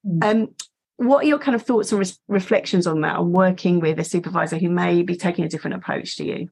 Mm. 0.06 0.24
um 0.24 0.56
what 0.98 1.26
are 1.26 1.28
your 1.28 1.40
kind 1.40 1.56
of 1.56 1.64
thoughts 1.64 1.92
and 1.92 2.00
re- 2.00 2.18
reflections 2.30 2.88
on 2.88 3.02
that 3.02 3.18
on 3.18 3.34
working 3.34 3.82
with 3.82 4.00
a 4.00 4.04
supervisor 4.04 4.58
who 4.58 4.70
may 4.70 5.04
be 5.04 5.18
taking 5.18 5.44
a 5.44 5.50
different 5.50 5.76
approach 5.76 6.16
to 6.18 6.26
you? 6.26 6.50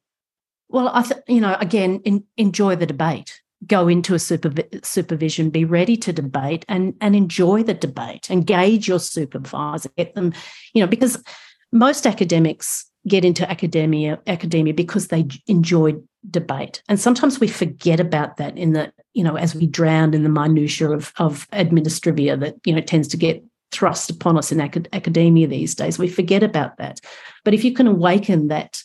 Well 0.69 0.89
i 0.89 1.01
th- 1.03 1.21
you 1.27 1.41
know 1.41 1.55
again 1.59 2.01
in, 2.03 2.23
enjoy 2.37 2.75
the 2.75 2.85
debate. 2.85 3.41
Go 3.65 3.87
into 3.87 4.13
a 4.13 4.17
supervi- 4.17 4.85
supervision 4.85 5.49
be 5.49 5.63
ready 5.63 5.95
to 5.97 6.11
debate 6.11 6.65
and 6.67 6.95
and 6.99 7.15
enjoy 7.15 7.63
the 7.63 7.73
debate. 7.73 8.29
Engage 8.29 8.87
your 8.87 8.99
supervisor 8.99 9.89
get 9.97 10.15
them 10.15 10.33
you 10.73 10.81
know 10.81 10.87
because 10.87 11.23
most 11.71 12.05
academics 12.05 12.85
get 13.07 13.25
into 13.25 13.49
academia 13.49 14.19
academia 14.27 14.73
because 14.73 15.07
they 15.07 15.27
enjoy 15.47 15.93
debate. 16.29 16.81
And 16.87 16.99
sometimes 16.99 17.39
we 17.39 17.47
forget 17.47 17.99
about 17.99 18.37
that 18.37 18.57
in 18.57 18.73
the 18.73 18.91
you 19.13 19.23
know 19.23 19.35
as 19.35 19.55
we 19.55 19.67
drown 19.67 20.13
in 20.13 20.23
the 20.23 20.29
minutia 20.29 20.89
of 20.89 21.13
of 21.17 21.49
administrivia 21.51 22.39
that 22.39 22.55
you 22.65 22.73
know 22.73 22.81
tends 22.81 23.07
to 23.09 23.17
get 23.17 23.43
thrust 23.71 24.09
upon 24.09 24.37
us 24.37 24.51
in 24.51 24.59
acad- 24.59 24.89
academia 24.93 25.47
these 25.47 25.75
days. 25.75 25.97
We 25.97 26.07
forget 26.07 26.43
about 26.43 26.77
that. 26.77 26.99
But 27.43 27.53
if 27.53 27.63
you 27.63 27.73
can 27.73 27.87
awaken 27.87 28.47
that 28.47 28.81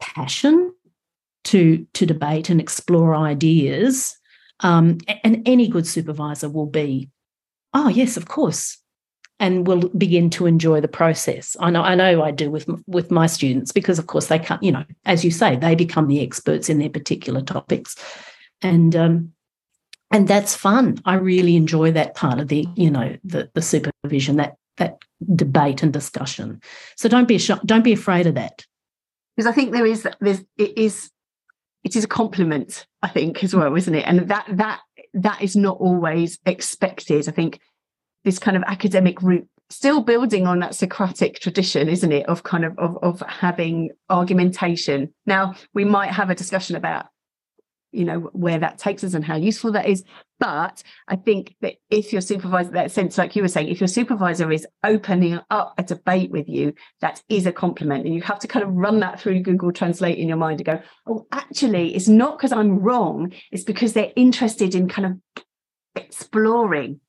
passion 0.00 0.72
to 1.44 1.86
to 1.94 2.06
debate 2.06 2.50
and 2.50 2.60
explore 2.60 3.14
ideas 3.14 4.16
um, 4.60 4.98
and 5.24 5.42
any 5.46 5.68
good 5.68 5.86
supervisor 5.86 6.48
will 6.48 6.66
be 6.66 7.10
oh 7.74 7.88
yes 7.88 8.16
of 8.16 8.26
course 8.26 8.78
and 9.42 9.66
will 9.66 9.88
begin 9.88 10.30
to 10.30 10.46
enjoy 10.46 10.80
the 10.80 10.86
process. 10.86 11.56
I 11.58 11.70
know, 11.70 11.82
I 11.82 11.96
know, 11.96 12.22
I 12.22 12.30
do 12.30 12.48
with 12.48 12.66
with 12.86 13.10
my 13.10 13.26
students 13.26 13.72
because, 13.72 13.98
of 13.98 14.06
course, 14.06 14.28
they 14.28 14.38
can't. 14.38 14.62
You 14.62 14.70
know, 14.70 14.84
as 15.04 15.24
you 15.24 15.32
say, 15.32 15.56
they 15.56 15.74
become 15.74 16.06
the 16.06 16.22
experts 16.22 16.70
in 16.70 16.78
their 16.78 16.88
particular 16.88 17.42
topics, 17.42 17.96
and 18.62 18.94
um, 18.94 19.32
and 20.12 20.28
that's 20.28 20.54
fun. 20.54 21.02
I 21.04 21.14
really 21.14 21.56
enjoy 21.56 21.90
that 21.90 22.14
part 22.14 22.38
of 22.38 22.46
the, 22.48 22.66
you 22.76 22.88
know, 22.88 23.16
the 23.24 23.50
the 23.52 23.62
supervision, 23.62 24.36
that 24.36 24.54
that 24.76 24.98
debate 25.34 25.82
and 25.82 25.92
discussion. 25.92 26.62
So 26.96 27.08
don't 27.08 27.26
be 27.26 27.38
don't 27.66 27.84
be 27.84 27.92
afraid 27.92 28.28
of 28.28 28.36
that. 28.36 28.64
Because 29.36 29.50
I 29.50 29.52
think 29.52 29.72
there 29.72 29.86
is 29.86 30.06
there's 30.20 30.44
it 30.56 30.78
is 30.78 31.10
it 31.82 31.96
is 31.96 32.04
a 32.04 32.08
compliment, 32.08 32.86
I 33.02 33.08
think, 33.08 33.42
as 33.42 33.56
well, 33.56 33.74
isn't 33.74 33.94
it? 33.94 34.06
And 34.06 34.28
that 34.28 34.46
that 34.50 34.82
that 35.14 35.42
is 35.42 35.56
not 35.56 35.78
always 35.78 36.38
expected. 36.46 37.28
I 37.28 37.32
think 37.32 37.58
this 38.24 38.38
kind 38.38 38.56
of 38.56 38.62
academic 38.66 39.22
route 39.22 39.48
still 39.72 40.02
building 40.02 40.46
on 40.46 40.60
that 40.60 40.74
Socratic 40.74 41.40
tradition, 41.40 41.88
isn't 41.88 42.12
it, 42.12 42.26
of 42.26 42.42
kind 42.42 42.64
of, 42.64 42.78
of 42.78 42.98
of 43.02 43.20
having 43.26 43.90
argumentation. 44.10 45.12
Now 45.26 45.54
we 45.72 45.84
might 45.84 46.10
have 46.10 46.30
a 46.30 46.34
discussion 46.34 46.76
about, 46.76 47.06
you 47.90 48.04
know, 48.04 48.30
where 48.32 48.58
that 48.58 48.78
takes 48.78 49.02
us 49.02 49.14
and 49.14 49.24
how 49.24 49.36
useful 49.36 49.72
that 49.72 49.86
is. 49.86 50.04
But 50.38 50.82
I 51.08 51.16
think 51.16 51.54
that 51.60 51.76
if 51.88 52.12
your 52.12 52.20
supervisor, 52.20 52.72
that 52.72 52.90
sense, 52.90 53.16
like 53.16 53.34
you 53.36 53.42
were 53.42 53.48
saying, 53.48 53.68
if 53.68 53.80
your 53.80 53.88
supervisor 53.88 54.50
is 54.50 54.66
opening 54.84 55.40
up 55.50 55.74
a 55.78 55.82
debate 55.82 56.30
with 56.30 56.48
you, 56.48 56.74
that 57.00 57.22
is 57.28 57.46
a 57.46 57.52
compliment. 57.52 58.04
And 58.04 58.14
you 58.14 58.22
have 58.22 58.40
to 58.40 58.48
kind 58.48 58.64
of 58.64 58.74
run 58.74 59.00
that 59.00 59.20
through 59.20 59.40
Google 59.40 59.72
Translate 59.72 60.18
in 60.18 60.28
your 60.28 60.36
mind 60.36 60.60
and 60.60 60.66
go, 60.66 60.82
oh, 61.06 61.26
actually, 61.32 61.94
it's 61.94 62.08
not 62.08 62.38
because 62.38 62.52
I'm 62.52 62.80
wrong, 62.80 63.32
it's 63.52 63.64
because 63.64 63.92
they're 63.92 64.12
interested 64.16 64.74
in 64.74 64.88
kind 64.88 65.06
of 65.06 65.42
exploring 65.94 67.00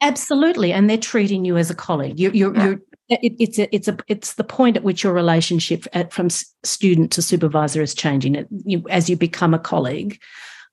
Absolutely, 0.00 0.72
and 0.72 0.88
they're 0.88 0.96
treating 0.96 1.44
you 1.44 1.56
as 1.56 1.70
a 1.70 1.74
colleague. 1.74 2.18
You're, 2.18 2.32
you're, 2.32 2.56
yeah. 2.56 2.64
you're 2.64 2.80
it, 3.10 3.34
it's 3.38 3.58
a, 3.58 3.74
it's 3.74 3.88
a, 3.88 3.96
it's 4.08 4.34
the 4.34 4.44
point 4.44 4.76
at 4.76 4.84
which 4.84 5.02
your 5.02 5.12
relationship 5.12 5.86
at, 5.92 6.12
from 6.12 6.30
student 6.30 7.10
to 7.12 7.22
supervisor 7.22 7.82
is 7.82 7.94
changing. 7.94 8.36
It, 8.36 8.48
you, 8.64 8.84
as 8.88 9.10
you 9.10 9.16
become 9.16 9.52
a 9.52 9.58
colleague, 9.58 10.20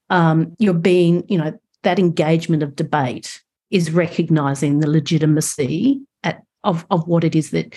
um, 0.09 0.55
you're 0.59 0.73
being, 0.73 1.25
you 1.27 1.37
know, 1.37 1.59
that 1.83 1.99
engagement 1.99 2.63
of 2.63 2.75
debate 2.75 3.41
is 3.71 3.91
recognizing 3.91 4.79
the 4.79 4.89
legitimacy 4.89 6.01
at, 6.23 6.43
of 6.63 6.85
of 6.89 7.07
what 7.07 7.23
it 7.23 7.35
is 7.35 7.51
that 7.51 7.75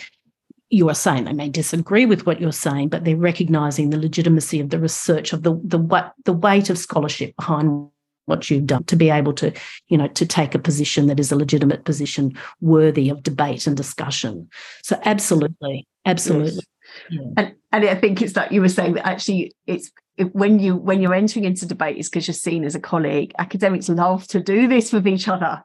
you 0.69 0.89
are 0.89 0.95
saying. 0.95 1.25
They 1.25 1.33
may 1.33 1.49
disagree 1.49 2.07
with 2.07 2.27
what 2.27 2.41
you're 2.41 2.53
saying, 2.53 2.91
but 2.91 3.05
they're 3.05 3.17
recognizing 3.17 3.91
the 3.91 3.99
legitimacy 3.99 4.61
of 4.61 4.71
the 4.71 4.79
research 4.79 5.33
of 5.33 5.43
the 5.43 5.55
the 5.65 6.13
the 6.25 6.33
weight 6.33 6.71
of 6.71 6.79
scholarship 6.79 7.35
behind 7.37 7.89
what 8.31 8.49
you've 8.51 8.67
done 8.67 8.85
to 8.85 8.97
be 8.97 9.11
able 9.11 9.35
to 9.35 9.53
you 9.89 9.99
know 9.99 10.09
to 10.09 10.25
take 10.25 10.55
a 10.55 10.59
position 10.59 11.07
that 11.07 11.21
is 11.21 11.31
a 11.31 11.37
legitimate 11.37 11.85
position 11.85 12.33
worthy 12.61 13.11
of 13.11 13.23
debate 13.23 13.67
and 13.67 13.77
discussion 13.77 14.49
so 14.83 14.99
absolutely 15.05 15.87
absolutely 16.07 16.53
yes. 16.53 16.65
yeah. 17.11 17.33
and, 17.37 17.55
and 17.73 17.85
i 17.85 17.95
think 17.95 18.23
it's 18.23 18.37
like 18.37 18.51
you 18.51 18.61
were 18.61 18.69
saying 18.69 18.95
that 18.95 19.07
actually 19.07 19.53
it's 19.67 19.91
when 20.33 20.59
you 20.59 20.77
when 20.77 21.03
you're 21.03 21.15
entering 21.15 21.45
into 21.45 21.67
debate 21.67 21.97
is 21.99 22.09
because 22.09 22.27
you're 22.27 22.35
seen 22.35 22.65
as 22.65 22.75
a 22.75 22.81
colleague 22.81 23.33
academics 23.39 23.89
love 23.89 24.27
to 24.27 24.41
do 24.41 24.69
this 24.69 24.93
with 24.93 25.07
each 25.07 25.29
other 25.29 25.63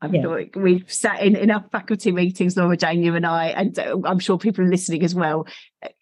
I'm 0.00 0.14
yeah. 0.14 0.22
sure 0.22 0.44
we've 0.54 0.92
sat 0.92 1.22
in, 1.22 1.50
our 1.50 1.64
faculty 1.72 2.12
meetings, 2.12 2.54
Laurajane, 2.54 3.02
you 3.02 3.16
and 3.16 3.26
I, 3.26 3.46
and 3.48 3.78
uh, 3.78 3.96
I'm 4.04 4.20
sure 4.20 4.38
people 4.38 4.64
are 4.64 4.68
listening 4.68 5.02
as 5.02 5.14
well. 5.14 5.46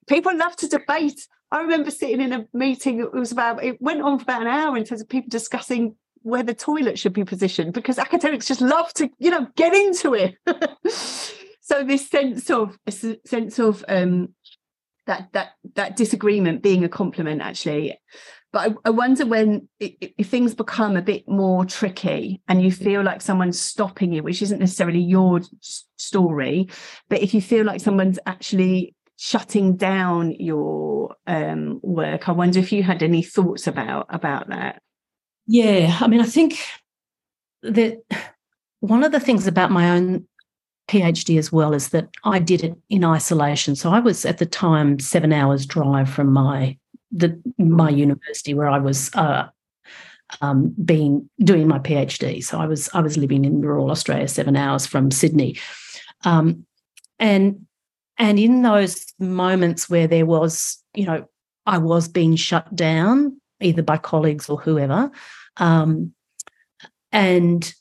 People 0.06 0.36
love 0.36 0.54
to 0.56 0.68
debate. 0.68 1.26
I 1.50 1.62
remember 1.62 1.90
sitting 1.90 2.20
in 2.20 2.32
a 2.32 2.46
meeting, 2.52 3.00
it 3.00 3.12
was 3.12 3.32
about, 3.32 3.64
it 3.64 3.80
went 3.80 4.02
on 4.02 4.18
for 4.18 4.24
about 4.24 4.42
an 4.42 4.48
hour 4.48 4.76
in 4.76 4.84
terms 4.84 5.00
of 5.00 5.08
people 5.08 5.28
discussing 5.30 5.96
where 6.26 6.42
the 6.42 6.54
toilet 6.54 6.98
should 6.98 7.12
be 7.12 7.24
positioned 7.24 7.72
because 7.72 8.00
academics 8.00 8.48
just 8.48 8.60
love 8.60 8.92
to, 8.94 9.08
you 9.18 9.30
know, 9.30 9.46
get 9.54 9.72
into 9.72 10.12
it. 10.12 10.34
so 11.60 11.84
this 11.84 12.10
sense 12.10 12.50
of 12.50 12.76
a 12.84 12.90
sense 12.90 13.60
of 13.60 13.84
um, 13.86 14.34
that 15.06 15.28
that 15.34 15.52
that 15.76 15.94
disagreement 15.94 16.64
being 16.64 16.82
a 16.82 16.88
compliment 16.88 17.40
actually. 17.42 17.96
But 18.52 18.72
I, 18.72 18.74
I 18.86 18.90
wonder 18.90 19.24
when 19.24 19.68
if 19.78 20.28
things 20.28 20.52
become 20.52 20.96
a 20.96 21.02
bit 21.02 21.28
more 21.28 21.64
tricky 21.64 22.42
and 22.48 22.60
you 22.60 22.72
feel 22.72 23.02
like 23.02 23.20
someone's 23.20 23.60
stopping 23.60 24.12
you, 24.12 24.24
which 24.24 24.42
isn't 24.42 24.58
necessarily 24.58 25.00
your 25.00 25.42
story, 25.96 26.68
but 27.08 27.22
if 27.22 27.34
you 27.34 27.40
feel 27.40 27.64
like 27.64 27.80
someone's 27.80 28.18
actually 28.26 28.96
shutting 29.16 29.76
down 29.76 30.32
your 30.40 31.14
um, 31.28 31.78
work, 31.84 32.28
I 32.28 32.32
wonder 32.32 32.58
if 32.58 32.72
you 32.72 32.82
had 32.82 33.04
any 33.04 33.22
thoughts 33.22 33.68
about 33.68 34.06
about 34.08 34.48
that. 34.48 34.82
Yeah, 35.46 35.96
I 36.00 36.08
mean, 36.08 36.20
I 36.20 36.24
think 36.26 36.58
that 37.62 38.02
one 38.80 39.04
of 39.04 39.12
the 39.12 39.20
things 39.20 39.46
about 39.46 39.70
my 39.70 39.90
own 39.90 40.26
PhD 40.88 41.38
as 41.38 41.50
well 41.52 41.74
is 41.74 41.88
that 41.90 42.08
I 42.24 42.38
did 42.38 42.62
it 42.62 42.76
in 42.90 43.04
isolation. 43.04 43.74
So 43.76 43.90
I 43.90 44.00
was 44.00 44.24
at 44.24 44.38
the 44.38 44.46
time 44.46 44.98
seven 44.98 45.32
hours 45.32 45.66
drive 45.66 46.08
from 46.08 46.32
my 46.32 46.76
the 47.12 47.40
my 47.58 47.88
university 47.88 48.54
where 48.54 48.68
I 48.68 48.78
was 48.78 49.10
uh, 49.14 49.48
um, 50.40 50.74
being 50.84 51.28
doing 51.40 51.66
my 51.68 51.78
PhD. 51.78 52.42
So 52.42 52.58
I 52.58 52.66
was 52.66 52.88
I 52.94 53.00
was 53.00 53.16
living 53.16 53.44
in 53.44 53.60
rural 53.60 53.90
Australia, 53.90 54.28
seven 54.28 54.56
hours 54.56 54.86
from 54.86 55.10
Sydney, 55.10 55.58
um, 56.24 56.66
and 57.18 57.66
and 58.18 58.38
in 58.38 58.62
those 58.62 59.12
moments 59.18 59.90
where 59.90 60.06
there 60.06 60.26
was, 60.26 60.82
you 60.94 61.06
know, 61.06 61.28
I 61.66 61.78
was 61.78 62.08
being 62.08 62.36
shut 62.36 62.74
down 62.74 63.40
either 63.60 63.82
by 63.82 63.96
colleagues 63.96 64.48
or 64.48 64.58
whoever, 64.58 65.10
um, 65.56 66.12
and 67.12 67.74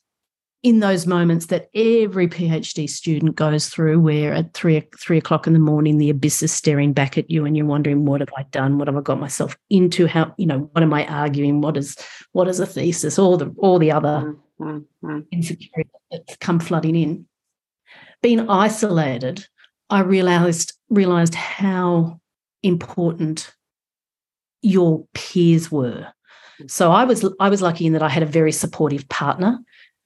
in 0.65 0.79
those 0.79 1.05
moments 1.05 1.45
that 1.45 1.69
every 1.75 2.27
PhD 2.27 2.89
student 2.89 3.35
goes 3.35 3.69
through, 3.69 3.99
where 3.99 4.33
at 4.33 4.51
three 4.55 4.81
three 4.99 5.19
o'clock 5.19 5.45
in 5.45 5.53
the 5.53 5.59
morning 5.59 5.99
the 5.99 6.09
abyss 6.09 6.41
is 6.41 6.51
staring 6.51 6.91
back 6.91 7.19
at 7.19 7.29
you, 7.29 7.45
and 7.45 7.55
you're 7.55 7.67
wondering, 7.67 8.05
what 8.05 8.19
have 8.21 8.31
I 8.35 8.43
done? 8.49 8.79
What 8.79 8.87
have 8.87 8.97
I 8.97 9.01
got 9.01 9.19
myself 9.19 9.55
into? 9.69 10.07
How 10.07 10.33
you 10.37 10.47
know 10.47 10.67
what 10.71 10.81
am 10.81 10.91
I 10.91 11.05
arguing? 11.05 11.61
What 11.61 11.77
is 11.77 11.95
what 12.31 12.47
is 12.47 12.59
a 12.59 12.65
thesis? 12.65 13.19
All 13.19 13.37
the 13.37 13.53
all 13.59 13.77
the 13.77 13.91
other 13.91 14.35
mm-hmm. 14.59 15.19
insecurities 15.31 15.91
that 16.09 16.39
come 16.39 16.59
flooding 16.59 16.95
in. 16.95 17.27
Being 18.23 18.49
isolated, 18.49 19.45
I 19.91 19.99
realized 19.99 20.73
realized 20.89 21.35
how 21.35 22.19
important 22.63 23.53
your 24.65 25.05
peers 25.13 25.71
were. 25.71 26.07
Mm. 26.59 26.71
So 26.71 26.91
I 26.91 27.03
was 27.03 27.27
I 27.39 27.49
was 27.49 27.61
lucky 27.61 27.85
in 27.85 27.93
that 27.93 28.03
I 28.03 28.09
had 28.09 28.23
a 28.23 28.27
very 28.27 28.51
supportive 28.51 29.07
partner 29.09 29.59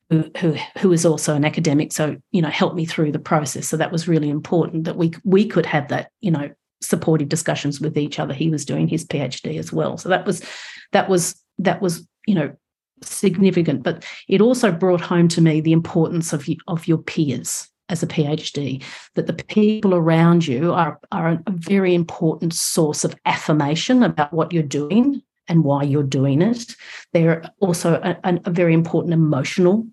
who, 0.10 0.30
who 0.38 0.56
who 0.78 0.92
is 0.92 1.06
also 1.06 1.36
an 1.36 1.46
academic 1.46 1.92
so 1.92 2.18
you 2.32 2.42
know 2.42 2.50
helped 2.50 2.76
me 2.76 2.86
through 2.86 3.12
the 3.12 3.20
process. 3.20 3.68
So 3.68 3.78
that 3.78 3.92
was 3.92 4.08
really 4.08 4.30
important 4.30 4.84
that 4.84 4.98
we 4.98 5.14
we 5.24 5.48
could 5.48 5.66
have 5.66 5.88
that 5.88 6.12
you 6.20 6.32
know 6.32 6.50
supportive 6.82 7.30
discussions 7.30 7.80
with 7.80 7.98
each 7.98 8.20
other. 8.20 8.34
He 8.34 8.50
was 8.50 8.66
doing 8.66 8.88
his 8.88 9.06
phd 9.06 9.58
as 9.58 9.72
well. 9.72 9.98
So 9.98 10.10
that 10.10 10.26
was 10.26 10.44
that 10.92 11.10
was 11.10 11.42
that 11.60 11.82
was 11.82 12.06
you 12.28 12.36
know 12.36 12.54
significant. 13.02 13.84
But 13.84 14.06
it 14.28 14.42
also 14.42 14.72
brought 14.72 15.02
home 15.02 15.30
to 15.30 15.42
me 15.42 15.62
the 15.62 15.74
importance 15.74 16.34
of 16.34 16.48
of 16.68 16.88
your 16.88 16.98
peers 16.98 17.70
as 17.90 18.04
a 18.04 18.08
phd 18.08 18.84
that 19.16 19.28
the 19.28 19.34
people 19.34 19.94
around 19.94 20.48
you 20.48 20.74
are 20.74 21.00
are 21.12 21.30
a 21.30 21.44
very 21.52 21.94
important 21.94 22.54
source 22.54 23.04
of 23.04 23.16
affirmation 23.26 24.04
about 24.04 24.34
what 24.34 24.54
you're 24.54 24.64
doing 24.64 25.22
and 25.48 25.64
why 25.64 25.84
you're 25.84 26.04
doing 26.04 26.42
it 26.42 26.76
they're 27.14 27.44
also 27.60 27.96
a, 28.04 28.40
a 28.46 28.50
very 28.50 28.74
important 28.74 29.14
emotional 29.14 29.86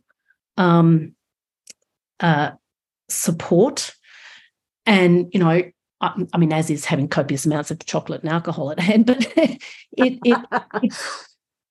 um, 0.56 1.14
uh, 2.20 2.52
support. 3.08 3.94
And, 4.84 5.28
you 5.32 5.40
know, 5.40 5.48
I, 6.00 6.24
I, 6.32 6.38
mean, 6.38 6.52
as 6.52 6.70
is 6.70 6.84
having 6.84 7.08
copious 7.08 7.46
amounts 7.46 7.70
of 7.70 7.84
chocolate 7.84 8.22
and 8.22 8.30
alcohol 8.30 8.70
at 8.70 8.80
hand, 8.80 9.06
but 9.06 9.26
it, 9.36 9.60
it, 9.96 10.18
it, 10.24 10.94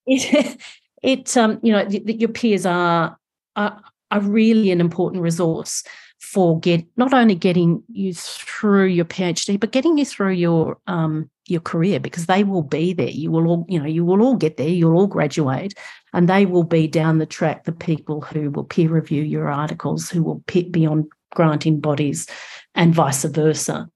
it, 0.05 0.61
it, 1.01 1.37
um, 1.37 1.59
you 1.61 1.71
know, 1.71 1.87
your 1.87 2.29
peers 2.29 2.65
are, 2.65 3.17
are, 3.55 3.81
are 4.11 4.21
really 4.21 4.71
an 4.71 4.81
important 4.81 5.23
resource 5.23 5.83
for 6.19 6.59
get 6.59 6.85
not 6.97 7.13
only 7.13 7.35
getting 7.35 7.83
you 7.91 8.13
through 8.13 8.85
your 8.85 9.05
PhD, 9.05 9.59
but 9.59 9.71
getting 9.71 9.97
you 9.97 10.05
through 10.05 10.31
your 10.31 10.77
um, 10.87 11.29
your 11.47 11.61
career 11.61 11.99
because 11.99 12.25
they 12.25 12.43
will 12.43 12.63
be 12.63 12.93
there. 12.93 13.09
You 13.09 13.31
will 13.31 13.47
all, 13.47 13.65
you 13.69 13.79
know, 13.79 13.85
you 13.85 14.03
will 14.03 14.21
all 14.21 14.35
get 14.35 14.57
there. 14.57 14.67
You'll 14.67 14.97
all 14.97 15.07
graduate, 15.07 15.73
and 16.13 16.27
they 16.27 16.45
will 16.45 16.63
be 16.63 16.87
down 16.87 17.19
the 17.19 17.25
track 17.25 17.65
the 17.65 17.71
people 17.71 18.21
who 18.21 18.49
will 18.49 18.63
peer 18.63 18.89
review 18.89 19.23
your 19.23 19.49
articles, 19.49 20.09
who 20.09 20.23
will 20.23 20.43
be 20.47 20.85
on 20.85 21.09
granting 21.33 21.79
bodies, 21.79 22.27
and 22.73 22.95
vice 22.95 23.23
versa. 23.25 23.89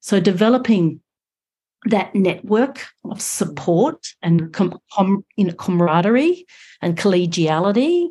So 0.00 0.20
developing 0.20 1.00
that 1.86 2.14
network 2.14 2.86
of 3.04 3.20
support 3.20 4.14
and 4.22 4.52
com, 4.52 4.78
com, 4.92 5.24
you 5.36 5.46
know, 5.46 5.54
camaraderie 5.54 6.46
and 6.80 6.96
collegiality 6.96 8.08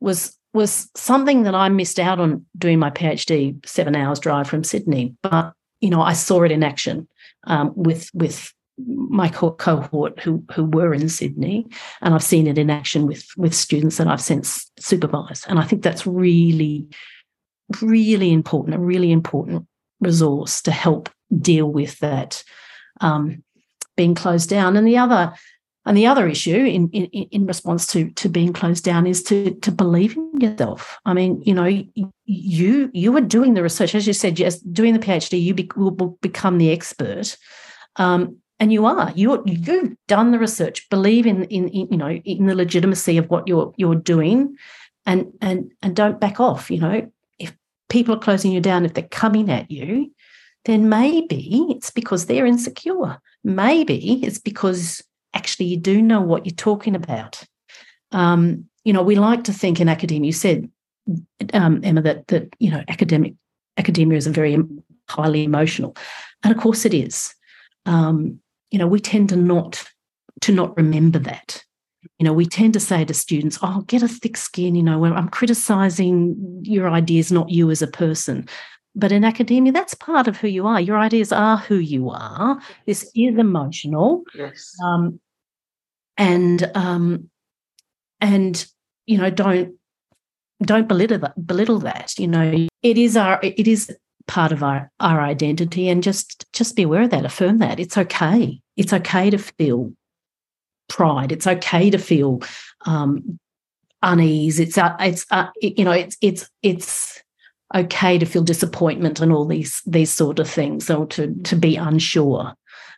was 0.00 0.36
was 0.54 0.88
something 0.94 1.42
that 1.42 1.54
I 1.54 1.68
missed 1.68 1.98
out 1.98 2.20
on 2.20 2.46
doing 2.56 2.78
my 2.78 2.90
PhD 2.90 3.64
seven 3.66 3.94
hours 3.94 4.20
drive 4.20 4.48
from 4.48 4.64
Sydney. 4.64 5.14
But 5.22 5.52
you 5.80 5.90
know, 5.90 6.00
I 6.00 6.14
saw 6.14 6.42
it 6.42 6.52
in 6.52 6.62
action 6.62 7.06
um, 7.44 7.72
with 7.76 8.10
with 8.14 8.52
my 8.78 9.28
co- 9.28 9.52
cohort 9.52 10.18
who 10.20 10.42
who 10.54 10.64
were 10.64 10.94
in 10.94 11.08
Sydney, 11.08 11.66
and 12.00 12.14
I've 12.14 12.22
seen 12.22 12.46
it 12.46 12.56
in 12.56 12.70
action 12.70 13.06
with 13.06 13.26
with 13.36 13.54
students 13.54 13.98
that 13.98 14.08
I've 14.08 14.20
since 14.22 14.70
supervised. 14.78 15.44
And 15.48 15.58
I 15.58 15.64
think 15.64 15.82
that's 15.82 16.06
really, 16.06 16.86
really 17.82 18.32
important, 18.32 18.76
a 18.76 18.78
really 18.78 19.12
important 19.12 19.66
resource 20.00 20.62
to 20.62 20.70
help 20.70 21.10
deal 21.36 21.66
with 21.66 21.98
that 21.98 22.42
um, 23.00 23.42
being 23.96 24.14
closed 24.14 24.48
down. 24.48 24.76
And 24.76 24.86
the 24.86 24.98
other 24.98 25.34
and 25.86 25.96
the 25.96 26.06
other 26.06 26.26
issue 26.26 26.56
in, 26.56 26.88
in, 26.90 27.04
in 27.06 27.46
response 27.46 27.86
to, 27.88 28.10
to 28.12 28.28
being 28.28 28.52
closed 28.52 28.84
down 28.84 29.06
is 29.06 29.22
to, 29.24 29.54
to 29.56 29.70
believe 29.70 30.16
in 30.16 30.40
yourself. 30.40 30.98
I 31.04 31.12
mean, 31.12 31.42
you 31.44 31.54
know, 31.54 31.66
you 32.24 32.90
you 32.92 33.12
were 33.12 33.20
doing 33.20 33.54
the 33.54 33.62
research, 33.62 33.94
as 33.94 34.06
you 34.06 34.14
said, 34.14 34.38
yes, 34.38 34.58
doing 34.60 34.94
the 34.94 34.98
PhD, 34.98 35.42
you 35.42 35.52
be, 35.52 35.70
will 35.76 36.18
become 36.22 36.58
the 36.58 36.72
expert. 36.72 37.36
Um, 37.96 38.38
and 38.58 38.72
you 38.72 38.86
are. 38.86 39.12
You 39.14 39.42
you've 39.44 39.96
done 40.08 40.30
the 40.30 40.38
research. 40.38 40.88
Believe 40.88 41.26
in, 41.26 41.44
in, 41.44 41.68
in 41.68 41.88
you 41.90 41.98
know 41.98 42.10
in 42.10 42.46
the 42.46 42.54
legitimacy 42.54 43.18
of 43.18 43.28
what 43.28 43.46
you're 43.46 43.74
you're 43.76 43.94
doing. 43.94 44.56
And 45.06 45.32
and 45.42 45.70
and 45.82 45.94
don't 45.94 46.20
back 46.20 46.40
off 46.40 46.70
you 46.70 46.80
know. 46.80 47.10
If 47.38 47.54
people 47.90 48.14
are 48.14 48.20
closing 48.20 48.52
you 48.52 48.60
down 48.60 48.86
if 48.86 48.94
they're 48.94 49.04
coming 49.04 49.50
at 49.50 49.70
you 49.70 50.12
then 50.64 50.88
maybe 50.88 51.66
it's 51.68 51.90
because 51.90 52.26
they're 52.26 52.46
insecure. 52.46 53.18
Maybe 53.42 54.24
it's 54.24 54.38
because 54.38 55.02
actually 55.34 55.66
you 55.66 55.76
do 55.76 56.00
know 56.00 56.20
what 56.20 56.46
you're 56.46 56.54
talking 56.54 56.94
about. 56.94 57.42
Um, 58.12 58.66
you 58.84 58.92
know, 58.92 59.02
we 59.02 59.16
like 59.16 59.44
to 59.44 59.52
think 59.52 59.80
in 59.80 59.88
academia. 59.88 60.26
You 60.26 60.32
said, 60.32 60.70
um, 61.52 61.80
Emma, 61.82 62.02
that 62.02 62.26
that 62.28 62.54
you 62.58 62.70
know, 62.70 62.82
academic 62.88 63.34
academia 63.76 64.16
is 64.16 64.26
a 64.26 64.30
very 64.30 64.56
highly 65.08 65.44
emotional, 65.44 65.96
and 66.42 66.54
of 66.54 66.60
course 66.60 66.84
it 66.84 66.94
is. 66.94 67.34
Um, 67.86 68.40
you 68.70 68.78
know, 68.78 68.86
we 68.86 69.00
tend 69.00 69.28
to 69.30 69.36
not 69.36 69.84
to 70.42 70.52
not 70.52 70.76
remember 70.76 71.18
that. 71.20 71.64
You 72.18 72.24
know, 72.24 72.32
we 72.32 72.46
tend 72.46 72.74
to 72.74 72.80
say 72.80 73.04
to 73.04 73.14
students, 73.14 73.58
"Oh, 73.62 73.82
get 73.82 74.02
a 74.02 74.08
thick 74.08 74.36
skin." 74.36 74.74
You 74.74 74.82
know, 74.82 75.04
I'm 75.04 75.28
criticizing 75.28 76.60
your 76.62 76.90
ideas, 76.90 77.32
not 77.32 77.50
you 77.50 77.70
as 77.70 77.82
a 77.82 77.86
person. 77.86 78.46
But 78.96 79.10
in 79.10 79.24
academia, 79.24 79.72
that's 79.72 79.94
part 79.94 80.28
of 80.28 80.36
who 80.36 80.46
you 80.46 80.66
are. 80.66 80.80
Your 80.80 80.98
ideas 80.98 81.32
are 81.32 81.56
who 81.56 81.76
you 81.76 82.10
are. 82.10 82.60
This 82.86 83.10
is 83.16 83.36
emotional. 83.36 84.22
Yes. 84.34 84.72
Um, 84.84 85.18
and 86.16 86.70
um, 86.74 87.30
and 88.20 88.66
you 89.06 89.18
know 89.18 89.30
don't 89.30 89.74
don't 90.62 90.88
belittle 90.88 91.18
that 91.18 91.46
belittle 91.46 91.78
that 91.80 92.18
you 92.18 92.28
know. 92.28 92.66
It 92.82 92.98
is 92.98 93.16
our 93.16 93.40
it 93.42 93.66
is 93.66 93.94
part 94.26 94.52
of 94.52 94.62
our 94.62 94.90
our 95.00 95.20
identity 95.20 95.88
and 95.88 96.02
just 96.02 96.50
just 96.52 96.76
be 96.76 96.82
aware 96.82 97.02
of 97.02 97.10
that 97.10 97.24
affirm 97.24 97.58
that. 97.58 97.80
It's 97.80 97.98
okay. 97.98 98.60
It's 98.76 98.92
okay 98.92 99.30
to 99.30 99.38
feel 99.38 99.92
pride. 100.88 101.32
It's 101.32 101.46
okay 101.46 101.90
to 101.90 101.98
feel 101.98 102.42
um 102.86 103.38
unease. 104.02 104.60
It's 104.60 104.78
uh, 104.78 104.94
it's 105.00 105.26
uh, 105.30 105.48
you 105.60 105.84
know 105.84 105.92
it's 105.92 106.16
it's 106.20 106.48
it's 106.62 107.22
okay 107.74 108.18
to 108.18 108.26
feel 108.26 108.42
disappointment 108.42 109.20
and 109.20 109.32
all 109.32 109.46
these 109.46 109.82
these 109.86 110.10
sort 110.10 110.38
of 110.38 110.48
things 110.48 110.88
or 110.90 111.06
to 111.06 111.34
to 111.42 111.56
be 111.56 111.76
unsure 111.76 112.54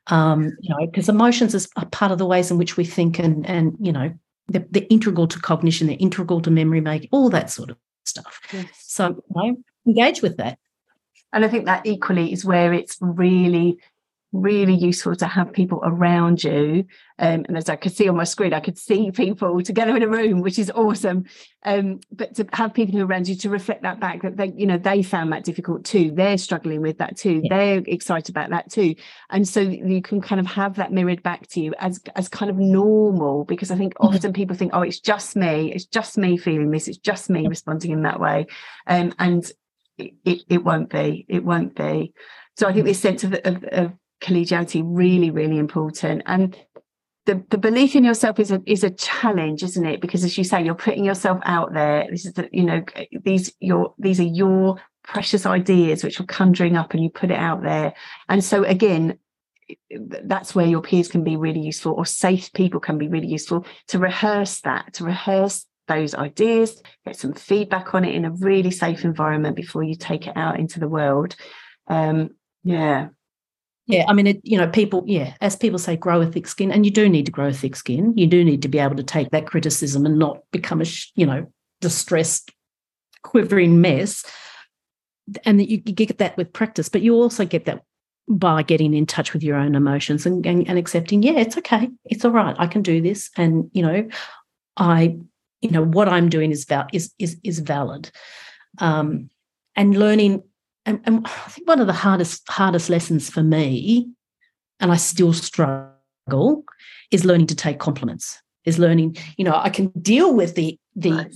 um, 0.08 0.56
you 0.60 0.70
know, 0.70 0.86
because 0.86 1.08
emotions 1.08 1.54
is 1.54 1.68
a 1.76 1.86
part 1.86 2.12
of 2.12 2.18
the 2.18 2.26
ways 2.26 2.50
in 2.50 2.58
which 2.58 2.76
we 2.76 2.84
think 2.84 3.18
and 3.18 3.46
and 3.46 3.76
you 3.80 3.92
know 3.92 4.12
they're, 4.48 4.66
they're 4.70 4.86
integral 4.90 5.26
to 5.28 5.40
cognition, 5.40 5.88
they're 5.88 5.96
integral 5.98 6.40
to 6.42 6.50
memory 6.50 6.80
making, 6.80 7.08
all 7.12 7.30
that 7.30 7.50
sort 7.50 7.70
of 7.70 7.76
stuff. 8.04 8.40
Yes. 8.52 8.66
So 8.82 9.08
you 9.08 9.22
know, 9.34 9.56
engage 9.86 10.22
with 10.22 10.36
that. 10.36 10.58
And 11.32 11.44
I 11.44 11.48
think 11.48 11.66
that 11.66 11.84
equally 11.86 12.32
is 12.32 12.44
where 12.44 12.72
it's 12.72 12.96
really 13.00 13.78
really 14.40 14.74
useful 14.74 15.16
to 15.16 15.26
have 15.26 15.52
people 15.52 15.80
around 15.82 16.42
you. 16.44 16.84
Um, 17.18 17.44
and 17.48 17.56
as 17.56 17.68
I 17.68 17.76
could 17.76 17.96
see 17.96 18.08
on 18.08 18.16
my 18.16 18.24
screen, 18.24 18.52
I 18.52 18.60
could 18.60 18.78
see 18.78 19.10
people 19.10 19.62
together 19.62 19.96
in 19.96 20.02
a 20.02 20.08
room, 20.08 20.42
which 20.42 20.58
is 20.58 20.70
awesome. 20.70 21.24
Um, 21.64 22.00
but 22.12 22.34
to 22.36 22.46
have 22.52 22.74
people 22.74 22.94
who 22.94 23.02
are 23.02 23.06
around 23.06 23.26
you 23.26 23.36
to 23.36 23.50
reflect 23.50 23.82
that 23.82 24.00
back 24.00 24.22
that 24.22 24.36
they, 24.36 24.52
you 24.54 24.66
know, 24.66 24.78
they 24.78 25.02
found 25.02 25.32
that 25.32 25.44
difficult 25.44 25.84
too. 25.84 26.12
They're 26.12 26.38
struggling 26.38 26.82
with 26.82 26.98
that 26.98 27.16
too. 27.16 27.40
Yeah. 27.42 27.56
They're 27.56 27.82
excited 27.86 28.30
about 28.30 28.50
that 28.50 28.70
too. 28.70 28.94
And 29.30 29.48
so 29.48 29.60
you 29.60 30.02
can 30.02 30.20
kind 30.20 30.40
of 30.40 30.46
have 30.46 30.76
that 30.76 30.92
mirrored 30.92 31.22
back 31.22 31.46
to 31.48 31.60
you 31.60 31.74
as 31.78 32.00
as 32.14 32.28
kind 32.28 32.50
of 32.50 32.58
normal 32.58 33.44
because 33.44 33.70
I 33.70 33.76
think 33.76 33.94
often 33.98 34.32
people 34.32 34.56
think, 34.56 34.72
oh, 34.74 34.82
it's 34.82 35.00
just 35.00 35.36
me, 35.36 35.72
it's 35.72 35.86
just 35.86 36.18
me 36.18 36.36
feeling 36.36 36.70
this, 36.70 36.88
it's 36.88 36.98
just 36.98 37.30
me 37.30 37.46
responding 37.48 37.92
in 37.92 38.02
that 38.02 38.20
way. 38.20 38.46
Um, 38.86 39.14
and 39.18 39.50
it, 39.98 40.14
it, 40.24 40.42
it 40.48 40.64
won't 40.64 40.90
be, 40.90 41.24
it 41.28 41.44
won't 41.44 41.74
be. 41.74 42.12
So 42.56 42.66
I 42.66 42.72
think 42.72 42.86
this 42.86 43.00
sense 43.00 43.24
of, 43.24 43.34
of, 43.44 43.64
of 43.64 43.92
collegiality 44.20 44.82
really, 44.84 45.30
really 45.30 45.58
important. 45.58 46.22
And 46.26 46.56
the, 47.26 47.44
the 47.50 47.58
belief 47.58 47.96
in 47.96 48.04
yourself 48.04 48.38
is 48.38 48.50
a 48.50 48.62
is 48.66 48.84
a 48.84 48.90
challenge, 48.90 49.62
isn't 49.62 49.84
it? 49.84 50.00
Because 50.00 50.24
as 50.24 50.38
you 50.38 50.44
say, 50.44 50.64
you're 50.64 50.74
putting 50.74 51.04
yourself 51.04 51.40
out 51.44 51.74
there. 51.74 52.06
This 52.10 52.24
is 52.24 52.34
the, 52.34 52.48
you 52.52 52.64
know, 52.64 52.82
these 53.24 53.52
your 53.60 53.94
these 53.98 54.20
are 54.20 54.24
your 54.24 54.80
precious 55.02 55.46
ideas 55.46 56.02
which 56.02 56.20
are 56.20 56.26
conjuring 56.26 56.76
up 56.76 56.94
and 56.94 57.02
you 57.02 57.10
put 57.10 57.30
it 57.30 57.38
out 57.38 57.62
there. 57.62 57.94
And 58.28 58.42
so 58.42 58.64
again, 58.64 59.18
that's 60.24 60.54
where 60.54 60.66
your 60.66 60.82
peers 60.82 61.08
can 61.08 61.24
be 61.24 61.36
really 61.36 61.60
useful 61.60 61.92
or 61.92 62.06
safe 62.06 62.52
people 62.52 62.80
can 62.80 62.98
be 62.98 63.08
really 63.08 63.26
useful 63.28 63.66
to 63.88 63.98
rehearse 63.98 64.60
that, 64.60 64.94
to 64.94 65.04
rehearse 65.04 65.66
those 65.88 66.14
ideas, 66.14 66.82
get 67.04 67.16
some 67.16 67.32
feedback 67.32 67.94
on 67.94 68.04
it 68.04 68.14
in 68.14 68.24
a 68.24 68.30
really 68.30 68.70
safe 68.70 69.04
environment 69.04 69.56
before 69.56 69.82
you 69.82 69.94
take 69.94 70.26
it 70.26 70.36
out 70.36 70.58
into 70.58 70.80
the 70.80 70.88
world. 70.88 71.36
Um, 71.86 72.30
Yeah. 72.64 73.08
Yeah, 73.86 74.04
I 74.08 74.12
mean, 74.12 74.26
it, 74.26 74.40
you 74.42 74.58
know, 74.58 74.68
people, 74.68 75.04
yeah, 75.06 75.34
as 75.40 75.54
people 75.54 75.78
say, 75.78 75.96
grow 75.96 76.20
a 76.20 76.26
thick 76.26 76.48
skin, 76.48 76.72
and 76.72 76.84
you 76.84 76.90
do 76.90 77.08
need 77.08 77.26
to 77.26 77.32
grow 77.32 77.48
a 77.48 77.52
thick 77.52 77.76
skin. 77.76 78.12
You 78.16 78.26
do 78.26 78.44
need 78.44 78.62
to 78.62 78.68
be 78.68 78.80
able 78.80 78.96
to 78.96 79.04
take 79.04 79.30
that 79.30 79.46
criticism 79.46 80.04
and 80.04 80.18
not 80.18 80.42
become 80.50 80.82
a, 80.82 80.86
you 81.14 81.24
know, 81.24 81.46
distressed, 81.80 82.50
quivering 83.22 83.80
mess. 83.80 84.24
And 85.44 85.60
that 85.60 85.70
you, 85.70 85.82
you 85.84 85.92
get 85.92 86.18
that 86.18 86.36
with 86.36 86.52
practice, 86.52 86.88
but 86.88 87.02
you 87.02 87.14
also 87.14 87.44
get 87.44 87.64
that 87.66 87.82
by 88.28 88.62
getting 88.62 88.92
in 88.92 89.06
touch 89.06 89.32
with 89.32 89.42
your 89.42 89.56
own 89.56 89.74
emotions 89.76 90.26
and, 90.26 90.44
and, 90.46 90.68
and 90.68 90.78
accepting, 90.78 91.22
yeah, 91.22 91.38
it's 91.38 91.56
okay, 91.56 91.88
it's 92.06 92.24
all 92.24 92.32
right, 92.32 92.56
I 92.58 92.66
can 92.66 92.82
do 92.82 93.00
this, 93.00 93.30
and 93.36 93.70
you 93.72 93.82
know, 93.82 94.08
I, 94.76 95.16
you 95.60 95.70
know, 95.70 95.84
what 95.84 96.08
I'm 96.08 96.28
doing 96.28 96.50
is 96.50 96.64
val- 96.64 96.88
is 96.92 97.12
is 97.18 97.36
is 97.44 97.60
valid, 97.60 98.10
um, 98.78 99.30
and 99.76 99.96
learning 99.96 100.42
and, 100.86 101.00
and 101.04 101.26
I 101.26 101.48
think 101.48 101.68
one 101.68 101.80
of 101.80 101.88
the 101.88 101.92
hardest 101.92 102.48
hardest 102.48 102.88
lessons 102.88 103.28
for 103.28 103.42
me, 103.42 104.08
and 104.80 104.92
I 104.92 104.96
still 104.96 105.32
struggle, 105.32 106.64
is 107.10 107.24
learning 107.24 107.48
to 107.48 107.56
take 107.56 107.78
compliments. 107.78 108.40
Is 108.64 108.78
learning, 108.78 109.16
you 109.36 109.44
know, 109.44 109.54
I 109.54 109.68
can 109.68 109.88
deal 110.00 110.34
with 110.34 110.54
the 110.54 110.78
the 110.94 111.30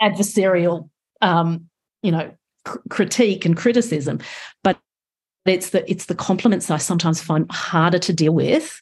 adversarial, 0.00 0.88
um, 1.20 1.68
you 2.02 2.10
know, 2.10 2.32
cr- 2.64 2.78
critique 2.88 3.44
and 3.44 3.56
criticism, 3.56 4.20
but 4.64 4.78
it's 5.44 5.70
the 5.70 5.88
it's 5.90 6.06
the 6.06 6.14
compliments 6.14 6.70
I 6.70 6.78
sometimes 6.78 7.20
find 7.20 7.50
harder 7.50 7.98
to 8.00 8.12
deal 8.12 8.32
with, 8.32 8.80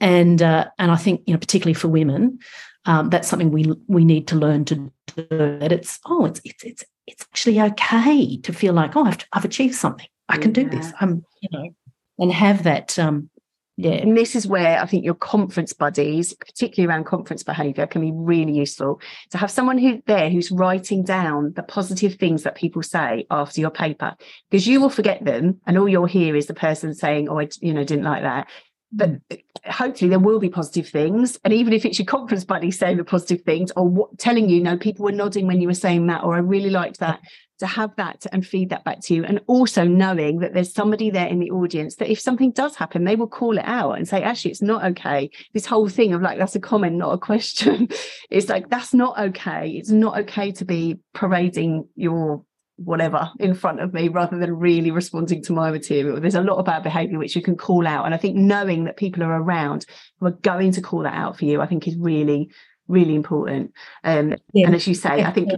and 0.00 0.40
uh, 0.42 0.66
and 0.78 0.90
I 0.90 0.96
think 0.96 1.22
you 1.26 1.32
know 1.34 1.38
particularly 1.38 1.74
for 1.74 1.88
women, 1.88 2.38
um, 2.84 3.10
that's 3.10 3.28
something 3.28 3.50
we 3.50 3.72
we 3.86 4.04
need 4.04 4.28
to 4.28 4.36
learn 4.36 4.64
to 4.66 4.74
do. 5.14 5.26
That 5.28 5.72
it's 5.72 5.98
oh 6.06 6.26
it's 6.26 6.40
it's 6.44 6.64
it's 6.64 6.84
it's 7.06 7.22
actually 7.22 7.60
okay 7.60 8.38
to 8.38 8.52
feel 8.52 8.72
like, 8.72 8.96
oh, 8.96 9.04
I've, 9.04 9.18
I've 9.32 9.44
achieved 9.44 9.74
something. 9.74 10.08
I 10.28 10.38
can 10.38 10.54
yeah. 10.54 10.62
do 10.64 10.70
this. 10.70 10.92
I'm, 11.00 11.24
you 11.40 11.48
know, 11.52 11.70
and 12.18 12.32
have 12.32 12.64
that. 12.64 12.98
Um, 12.98 13.30
yeah. 13.78 13.92
And 13.92 14.16
this 14.16 14.34
is 14.34 14.46
where 14.46 14.80
I 14.80 14.86
think 14.86 15.04
your 15.04 15.14
conference 15.14 15.74
buddies, 15.74 16.32
particularly 16.32 16.90
around 16.90 17.04
conference 17.04 17.42
behavior, 17.42 17.86
can 17.86 18.00
be 18.00 18.10
really 18.10 18.54
useful 18.54 19.00
to 19.30 19.38
have 19.38 19.50
someone 19.50 19.76
who 19.76 20.02
there 20.06 20.30
who's 20.30 20.50
writing 20.50 21.04
down 21.04 21.52
the 21.54 21.62
positive 21.62 22.14
things 22.14 22.42
that 22.44 22.54
people 22.54 22.82
say 22.82 23.26
after 23.30 23.60
your 23.60 23.70
paper, 23.70 24.16
because 24.50 24.66
you 24.66 24.80
will 24.80 24.88
forget 24.88 25.22
them, 25.26 25.60
and 25.66 25.76
all 25.76 25.88
you'll 25.88 26.06
hear 26.06 26.34
is 26.34 26.46
the 26.46 26.54
person 26.54 26.94
saying, 26.94 27.28
"Oh, 27.28 27.38
I, 27.38 27.48
you 27.60 27.74
know, 27.74 27.84
didn't 27.84 28.04
like 28.04 28.22
that." 28.22 28.48
But 28.96 29.10
mm. 29.28 29.42
hopefully 29.66 30.08
there 30.08 30.18
will 30.18 30.40
be 30.40 30.48
positive 30.48 30.88
things 30.88 31.38
and 31.44 31.52
even 31.52 31.72
if 31.72 31.84
it's 31.84 31.98
your 31.98 32.06
conference 32.06 32.44
buddy 32.44 32.70
saying 32.70 32.96
the 32.96 33.04
positive 33.04 33.42
things 33.42 33.70
or 33.76 33.88
what, 33.88 34.18
telling 34.18 34.48
you, 34.48 34.62
no, 34.62 34.76
people 34.76 35.04
were 35.04 35.12
nodding 35.12 35.46
when 35.46 35.60
you 35.60 35.68
were 35.68 35.74
saying 35.74 36.06
that 36.06 36.24
or 36.24 36.34
i 36.34 36.38
really 36.38 36.70
liked 36.70 36.98
that 37.00 37.20
to 37.58 37.66
have 37.66 37.94
that 37.96 38.26
and 38.32 38.46
feed 38.46 38.70
that 38.70 38.84
back 38.84 39.00
to 39.00 39.14
you 39.14 39.24
and 39.24 39.40
also 39.46 39.84
knowing 39.84 40.40
that 40.40 40.52
there's 40.52 40.72
somebody 40.72 41.10
there 41.10 41.26
in 41.26 41.38
the 41.38 41.50
audience 41.50 41.96
that 41.96 42.10
if 42.10 42.20
something 42.20 42.50
does 42.50 42.76
happen 42.76 43.04
they 43.04 43.16
will 43.16 43.26
call 43.26 43.56
it 43.56 43.64
out 43.64 43.92
and 43.92 44.06
say 44.06 44.22
actually 44.22 44.50
it's 44.50 44.62
not 44.62 44.84
okay. 44.84 45.30
This 45.54 45.66
whole 45.66 45.88
thing 45.88 46.12
of 46.12 46.20
like 46.20 46.38
that's 46.38 46.56
a 46.56 46.60
comment 46.60 46.96
not 46.96 47.14
a 47.14 47.18
question. 47.18 47.88
It's 48.28 48.48
like 48.48 48.68
that's 48.68 48.92
not 48.92 49.18
okay. 49.18 49.70
It's 49.70 49.90
not 49.90 50.18
okay 50.20 50.50
to 50.52 50.64
be 50.64 50.98
parading 51.14 51.88
your 51.94 52.44
whatever 52.76 53.30
in 53.38 53.54
front 53.54 53.80
of 53.80 53.94
me 53.94 54.08
rather 54.08 54.38
than 54.38 54.58
really 54.58 54.90
responding 54.90 55.42
to 55.42 55.52
my 55.52 55.70
material. 55.70 56.20
There's 56.20 56.34
a 56.34 56.42
lot 56.42 56.58
about 56.58 56.82
behavior 56.82 57.18
which 57.18 57.34
you 57.34 57.42
can 57.42 57.56
call 57.56 57.86
out. 57.86 58.04
And 58.04 58.14
I 58.14 58.18
think 58.18 58.36
knowing 58.36 58.84
that 58.84 58.96
people 58.96 59.22
are 59.22 59.40
around 59.40 59.86
who 60.20 60.26
are 60.26 60.32
going 60.32 60.72
to 60.72 60.82
call 60.82 61.02
that 61.02 61.14
out 61.14 61.38
for 61.38 61.46
you, 61.46 61.60
I 61.60 61.66
think 61.66 61.88
is 61.88 61.96
really, 61.96 62.50
really 62.88 63.14
important. 63.14 63.72
Um, 64.04 64.34
yeah. 64.52 64.66
And 64.66 64.74
as 64.74 64.86
you 64.86 64.94
say, 64.94 65.18
yeah. 65.18 65.28
I 65.28 65.32
think. 65.32 65.50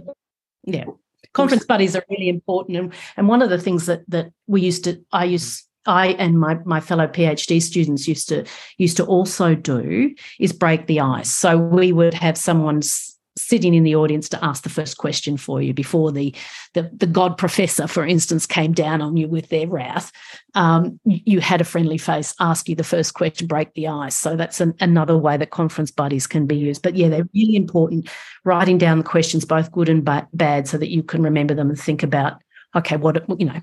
Yeah. 0.63 0.85
Conference 1.33 1.65
buddies 1.65 1.95
are 1.95 2.03
really 2.09 2.29
important. 2.29 2.77
And, 2.77 2.93
and 3.15 3.27
one 3.27 3.41
of 3.41 3.49
the 3.49 3.59
things 3.59 3.85
that 3.85 4.01
that 4.09 4.31
we 4.47 4.61
used 4.61 4.85
to, 4.85 5.03
I 5.11 5.25
used 5.25 5.67
I 5.85 6.07
and 6.13 6.39
my 6.39 6.55
my 6.65 6.79
fellow 6.79 7.07
PhD 7.07 7.61
students 7.61 8.07
used 8.07 8.29
to 8.29 8.45
used 8.77 8.97
to 8.97 9.05
also 9.05 9.55
do 9.55 10.13
is 10.39 10.53
break 10.53 10.87
the 10.87 11.01
ice. 11.01 11.29
So 11.29 11.57
we 11.57 11.91
would 11.91 12.13
have 12.13 12.37
someone's 12.37 13.18
sitting 13.39 13.73
in 13.73 13.83
the 13.83 13.95
audience 13.95 14.29
to 14.29 14.43
ask 14.43 14.63
the 14.63 14.69
first 14.69 14.97
question 14.97 15.37
for 15.37 15.61
you 15.61 15.73
before 15.73 16.11
the 16.11 16.35
the, 16.73 16.89
the 16.93 17.07
god 17.07 17.37
professor 17.37 17.87
for 17.87 18.05
instance 18.05 18.45
came 18.45 18.73
down 18.73 19.01
on 19.01 19.17
you 19.17 19.27
with 19.27 19.49
their 19.49 19.67
wrath. 19.67 20.11
Um, 20.55 20.99
you 21.05 21.39
had 21.39 21.61
a 21.61 21.65
friendly 21.65 21.97
face 21.97 22.33
ask 22.39 22.67
you 22.67 22.75
the 22.75 22.83
first 22.83 23.13
question 23.13 23.47
break 23.47 23.73
the 23.73 23.87
ice. 23.87 24.15
So 24.15 24.35
that's 24.35 24.61
an, 24.61 24.73
another 24.79 25.17
way 25.17 25.37
that 25.37 25.51
conference 25.51 25.91
buddies 25.91 26.27
can 26.27 26.45
be 26.45 26.57
used. 26.57 26.81
But 26.81 26.95
yeah 26.95 27.09
they're 27.09 27.29
really 27.33 27.55
important 27.55 28.09
writing 28.45 28.77
down 28.77 28.97
the 28.97 29.03
questions 29.03 29.45
both 29.45 29.71
good 29.71 29.89
and 29.89 30.03
ba- 30.03 30.27
bad 30.33 30.67
so 30.67 30.77
that 30.77 30.89
you 30.89 31.03
can 31.03 31.23
remember 31.23 31.53
them 31.53 31.69
and 31.69 31.79
think 31.79 32.03
about 32.03 32.41
okay 32.75 32.97
what 32.97 33.23
you 33.39 33.45
know 33.45 33.61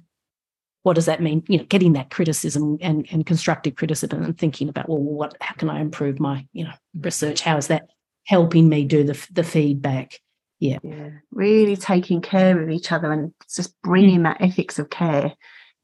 what 0.86 0.94
does 0.94 1.06
that 1.06 1.20
mean? 1.20 1.42
You 1.48 1.58
know 1.58 1.64
getting 1.64 1.94
that 1.94 2.10
criticism 2.10 2.78
and, 2.80 3.08
and 3.10 3.26
constructive 3.26 3.74
criticism 3.74 4.22
and 4.22 4.38
thinking 4.38 4.68
about 4.68 4.88
well 4.88 5.00
what 5.00 5.36
how 5.40 5.54
can 5.56 5.68
i 5.68 5.80
improve 5.80 6.20
my 6.20 6.46
you 6.52 6.64
know 6.64 6.72
research? 7.00 7.40
How 7.40 7.56
is 7.56 7.66
that 7.66 7.88
helping 8.26 8.68
me 8.68 8.84
do 8.84 9.04
the, 9.04 9.26
the 9.32 9.44
feedback. 9.44 10.20
Yeah. 10.58 10.78
yeah. 10.82 11.10
Really 11.30 11.76
taking 11.76 12.20
care 12.20 12.60
of 12.60 12.70
each 12.70 12.92
other 12.92 13.12
and 13.12 13.32
just 13.54 13.74
bringing 13.82 14.20
mm. 14.20 14.24
that 14.24 14.40
ethics 14.40 14.78
of 14.78 14.90
care. 14.90 15.34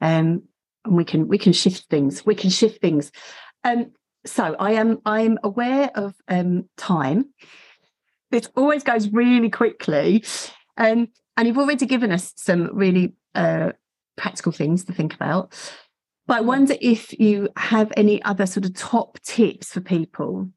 Um, 0.00 0.42
and 0.84 0.96
we 0.96 1.04
can 1.04 1.28
we 1.28 1.38
can 1.38 1.52
shift 1.52 1.86
things. 1.88 2.26
We 2.26 2.34
can 2.34 2.50
shift 2.50 2.80
things. 2.80 3.12
Um, 3.64 3.92
so 4.26 4.56
I 4.58 4.72
am 4.72 4.98
I 5.04 5.20
am 5.22 5.38
aware 5.44 5.90
of 5.94 6.14
um, 6.28 6.68
time. 6.76 7.26
It 8.32 8.48
always 8.56 8.82
goes 8.82 9.08
really 9.10 9.50
quickly. 9.50 10.24
Um, 10.76 11.08
and 11.36 11.46
you've 11.46 11.58
already 11.58 11.86
given 11.86 12.10
us 12.10 12.32
some 12.36 12.70
really 12.72 13.14
uh, 13.34 13.72
practical 14.16 14.52
things 14.52 14.84
to 14.86 14.92
think 14.92 15.14
about. 15.14 15.54
But 16.26 16.38
I 16.38 16.40
wonder 16.40 16.74
if 16.80 17.18
you 17.18 17.48
have 17.56 17.92
any 17.96 18.22
other 18.22 18.46
sort 18.46 18.64
of 18.64 18.74
top 18.74 19.20
tips 19.20 19.72
for 19.72 19.80
people 19.80 20.50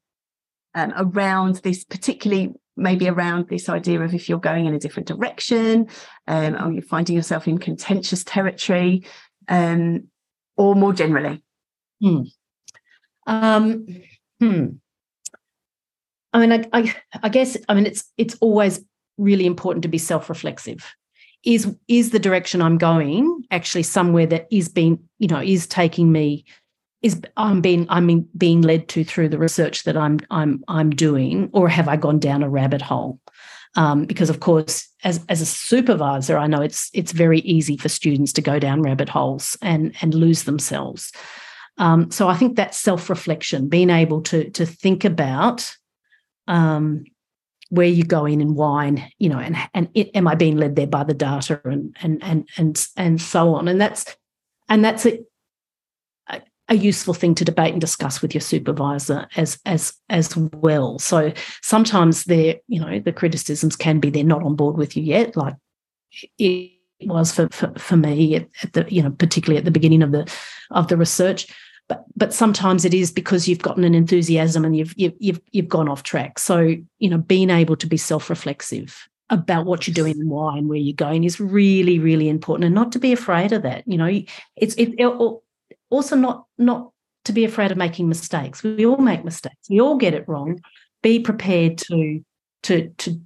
um, 0.76 0.92
around 0.96 1.56
this, 1.56 1.82
particularly 1.82 2.52
maybe 2.76 3.08
around 3.08 3.48
this 3.48 3.68
idea 3.68 4.00
of 4.00 4.14
if 4.14 4.28
you're 4.28 4.38
going 4.38 4.66
in 4.66 4.74
a 4.74 4.78
different 4.78 5.08
direction, 5.08 5.88
um, 6.28 6.54
or 6.62 6.70
you're 6.70 6.82
finding 6.82 7.16
yourself 7.16 7.48
in 7.48 7.58
contentious 7.58 8.22
territory, 8.22 9.04
um, 9.48 10.06
or 10.56 10.76
more 10.76 10.92
generally? 10.92 11.42
Hmm. 12.00 12.20
Um, 13.26 13.86
hmm. 14.38 14.66
I 16.32 16.46
mean, 16.46 16.52
I, 16.52 16.64
I, 16.72 16.94
I 17.22 17.28
guess 17.30 17.56
I 17.68 17.74
mean 17.74 17.86
it's 17.86 18.04
it's 18.18 18.36
always 18.40 18.84
really 19.16 19.46
important 19.46 19.82
to 19.82 19.88
be 19.88 19.98
self-reflexive. 19.98 20.84
Is 21.42 21.74
is 21.88 22.10
the 22.10 22.18
direction 22.18 22.60
I'm 22.60 22.76
going 22.76 23.44
actually 23.50 23.84
somewhere 23.84 24.26
that 24.26 24.46
is 24.50 24.68
being 24.68 25.02
you 25.18 25.28
know 25.28 25.40
is 25.40 25.66
taking 25.66 26.12
me 26.12 26.44
is 27.02 27.20
I'm 27.36 27.60
being 27.60 27.86
I'm 27.88 28.28
being 28.36 28.62
led 28.62 28.88
to 28.88 29.04
through 29.04 29.28
the 29.28 29.38
research 29.38 29.84
that 29.84 29.96
I'm 29.96 30.20
I'm 30.30 30.64
I'm 30.68 30.90
doing, 30.90 31.50
or 31.52 31.68
have 31.68 31.88
I 31.88 31.96
gone 31.96 32.18
down 32.18 32.42
a 32.42 32.48
rabbit 32.48 32.82
hole? 32.82 33.20
Um, 33.76 34.06
because 34.06 34.30
of 34.30 34.40
course, 34.40 34.88
as 35.04 35.24
as 35.28 35.40
a 35.40 35.46
supervisor, 35.46 36.38
I 36.38 36.46
know 36.46 36.62
it's 36.62 36.90
it's 36.94 37.12
very 37.12 37.40
easy 37.40 37.76
for 37.76 37.88
students 37.88 38.32
to 38.34 38.42
go 38.42 38.58
down 38.58 38.82
rabbit 38.82 39.08
holes 39.08 39.56
and 39.60 39.94
and 40.00 40.14
lose 40.14 40.44
themselves. 40.44 41.12
Um, 41.78 42.10
so 42.10 42.28
I 42.28 42.36
think 42.36 42.56
that 42.56 42.74
self 42.74 43.10
reflection, 43.10 43.68
being 43.68 43.90
able 43.90 44.22
to 44.22 44.50
to 44.50 44.64
think 44.64 45.04
about 45.04 45.76
um, 46.48 47.04
where 47.68 47.86
you're 47.86 48.06
going 48.06 48.40
and 48.40 48.56
why, 48.56 48.86
and 48.86 49.04
you 49.18 49.28
know, 49.28 49.38
and 49.38 49.56
and 49.74 49.90
it, 49.92 50.10
am 50.16 50.26
I 50.26 50.34
being 50.34 50.56
led 50.56 50.76
there 50.76 50.86
by 50.86 51.04
the 51.04 51.14
data 51.14 51.60
and 51.64 51.94
and 52.00 52.22
and 52.22 52.48
and 52.56 52.88
and 52.96 53.20
so 53.20 53.54
on, 53.54 53.68
and 53.68 53.78
that's 53.78 54.16
and 54.70 54.82
that's 54.82 55.04
it 55.04 55.26
a 56.68 56.74
useful 56.74 57.14
thing 57.14 57.34
to 57.36 57.44
debate 57.44 57.72
and 57.72 57.80
discuss 57.80 58.20
with 58.20 58.34
your 58.34 58.40
supervisor 58.40 59.28
as 59.36 59.58
as 59.64 59.94
as 60.08 60.36
well. 60.36 60.98
So 60.98 61.32
sometimes 61.62 62.24
there, 62.24 62.56
you 62.66 62.80
know, 62.80 62.98
the 62.98 63.12
criticisms 63.12 63.76
can 63.76 64.00
be 64.00 64.10
they're 64.10 64.24
not 64.24 64.42
on 64.42 64.56
board 64.56 64.76
with 64.76 64.96
you 64.96 65.02
yet, 65.02 65.36
like 65.36 65.54
it 66.38 66.72
was 67.02 67.32
for 67.32 67.48
for, 67.50 67.72
for 67.78 67.96
me 67.96 68.36
at, 68.36 68.48
at, 68.62 68.72
the 68.72 68.86
you 68.88 69.02
know 69.02 69.10
particularly 69.10 69.58
at 69.58 69.64
the 69.64 69.70
beginning 69.70 70.02
of 70.02 70.12
the 70.12 70.30
of 70.70 70.88
the 70.88 70.96
research. 70.96 71.46
But 71.88 72.04
but 72.16 72.34
sometimes 72.34 72.84
it 72.84 72.94
is 72.94 73.12
because 73.12 73.46
you've 73.46 73.62
gotten 73.62 73.84
an 73.84 73.94
enthusiasm 73.94 74.64
and 74.64 74.76
you've 74.76 74.94
you've 74.96 75.14
you've, 75.18 75.40
you've 75.52 75.68
gone 75.68 75.88
off 75.88 76.02
track. 76.02 76.38
So 76.40 76.74
you 76.98 77.10
know, 77.10 77.18
being 77.18 77.50
able 77.50 77.76
to 77.76 77.86
be 77.86 77.96
self 77.96 78.28
reflexive 78.28 79.08
about 79.30 79.66
what 79.66 79.86
you're 79.86 79.94
doing 79.94 80.18
and 80.20 80.30
why 80.30 80.56
and 80.56 80.68
where 80.68 80.78
you're 80.78 80.94
going 80.94 81.24
is 81.24 81.40
really 81.40 81.98
really 81.98 82.28
important 82.28 82.64
and 82.64 82.74
not 82.74 82.92
to 82.92 82.98
be 83.00 83.12
afraid 83.12 83.52
of 83.52 83.62
that 83.62 83.82
you 83.84 83.98
know 83.98 84.22
it's 84.54 84.74
it, 84.76 84.94
it 84.98 85.08
also 85.90 86.16
not 86.16 86.46
not 86.58 86.90
to 87.24 87.32
be 87.32 87.44
afraid 87.44 87.72
of 87.72 87.76
making 87.76 88.08
mistakes. 88.08 88.62
We 88.62 88.86
all 88.86 88.98
make 88.98 89.24
mistakes. 89.24 89.68
We 89.68 89.80
all 89.80 89.96
get 89.96 90.14
it 90.14 90.28
wrong. 90.28 90.60
Be 91.02 91.20
prepared 91.20 91.78
to 91.78 92.24
to 92.64 92.88
to 92.98 93.20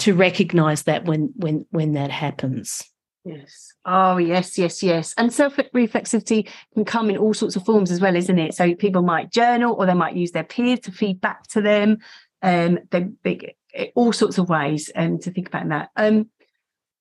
to 0.00 0.14
recognize 0.14 0.84
that 0.84 1.04
when 1.04 1.32
when 1.36 1.66
when 1.70 1.92
that 1.92 2.10
happens. 2.10 2.82
Yes. 3.24 3.74
Oh, 3.84 4.16
yes, 4.16 4.56
yes, 4.56 4.82
yes. 4.82 5.14
And 5.18 5.32
self 5.32 5.56
reflexivity 5.56 6.48
can 6.74 6.84
come 6.84 7.10
in 7.10 7.18
all 7.18 7.34
sorts 7.34 7.54
of 7.54 7.64
forms 7.64 7.90
as 7.90 8.00
well, 8.00 8.16
isn't 8.16 8.38
it? 8.38 8.54
So 8.54 8.74
people 8.74 9.02
might 9.02 9.30
journal 9.30 9.74
or 9.78 9.84
they 9.84 9.94
might 9.94 10.16
use 10.16 10.32
their 10.32 10.44
peers 10.44 10.80
to 10.80 10.92
feed 10.92 11.20
back 11.20 11.46
to 11.48 11.60
them. 11.60 11.98
Um, 12.42 12.78
they, 12.90 13.08
they, 13.22 13.56
all 13.94 14.12
sorts 14.12 14.38
of 14.38 14.48
ways 14.48 14.88
and 14.94 15.14
um, 15.14 15.18
to 15.20 15.30
think 15.30 15.48
about 15.48 15.68
that. 15.68 15.90
Um, 15.96 16.30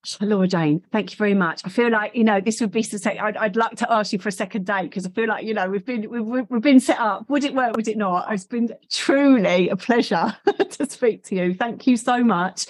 Laurajane, 0.05 0.81
thank 0.91 1.11
you 1.11 1.17
very 1.17 1.33
much. 1.33 1.61
I 1.65 1.69
feel 1.69 1.89
like 1.91 2.15
you 2.15 2.23
know 2.23 2.39
this 2.39 2.61
would 2.61 2.71
be. 2.71 2.85
I'd, 3.05 3.35
I'd 3.37 3.55
like 3.57 3.75
to 3.77 3.91
ask 3.91 4.13
you 4.13 4.19
for 4.19 4.29
a 4.29 4.31
second 4.31 4.65
date 4.65 4.83
because 4.83 5.05
I 5.05 5.09
feel 5.09 5.27
like 5.27 5.43
you 5.43 5.53
know 5.53 5.69
we've 5.69 5.85
been 5.85 6.09
we've, 6.09 6.49
we've 6.49 6.61
been 6.61 6.79
set 6.79 6.99
up. 6.99 7.29
Would 7.29 7.43
it 7.43 7.53
work? 7.53 7.75
Would 7.75 7.87
it 7.87 7.97
not? 7.97 8.31
It's 8.31 8.45
been 8.45 8.69
truly 8.89 9.69
a 9.69 9.75
pleasure 9.75 10.37
to 10.69 10.89
speak 10.89 11.25
to 11.25 11.35
you. 11.35 11.53
Thank 11.53 11.85
you 11.85 11.97
so 11.97 12.23
much. 12.23 12.67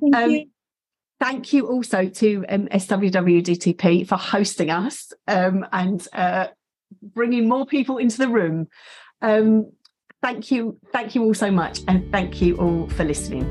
Thank 0.00 0.16
um, 0.16 0.30
you. 0.30 0.46
Thank 1.18 1.54
you 1.54 1.66
also 1.66 2.08
to 2.08 2.44
um, 2.48 2.66
SWWDTP 2.68 4.06
for 4.06 4.16
hosting 4.16 4.70
us 4.70 5.14
um, 5.26 5.66
and 5.72 6.06
uh, 6.12 6.48
bringing 7.02 7.48
more 7.48 7.64
people 7.64 7.96
into 7.96 8.18
the 8.18 8.28
room. 8.28 8.68
Um, 9.22 9.72
thank 10.22 10.50
you, 10.50 10.78
thank 10.92 11.14
you 11.14 11.22
all 11.22 11.32
so 11.32 11.50
much, 11.50 11.80
and 11.88 12.12
thank 12.12 12.42
you 12.42 12.58
all 12.58 12.86
for 12.90 13.04
listening. 13.04 13.46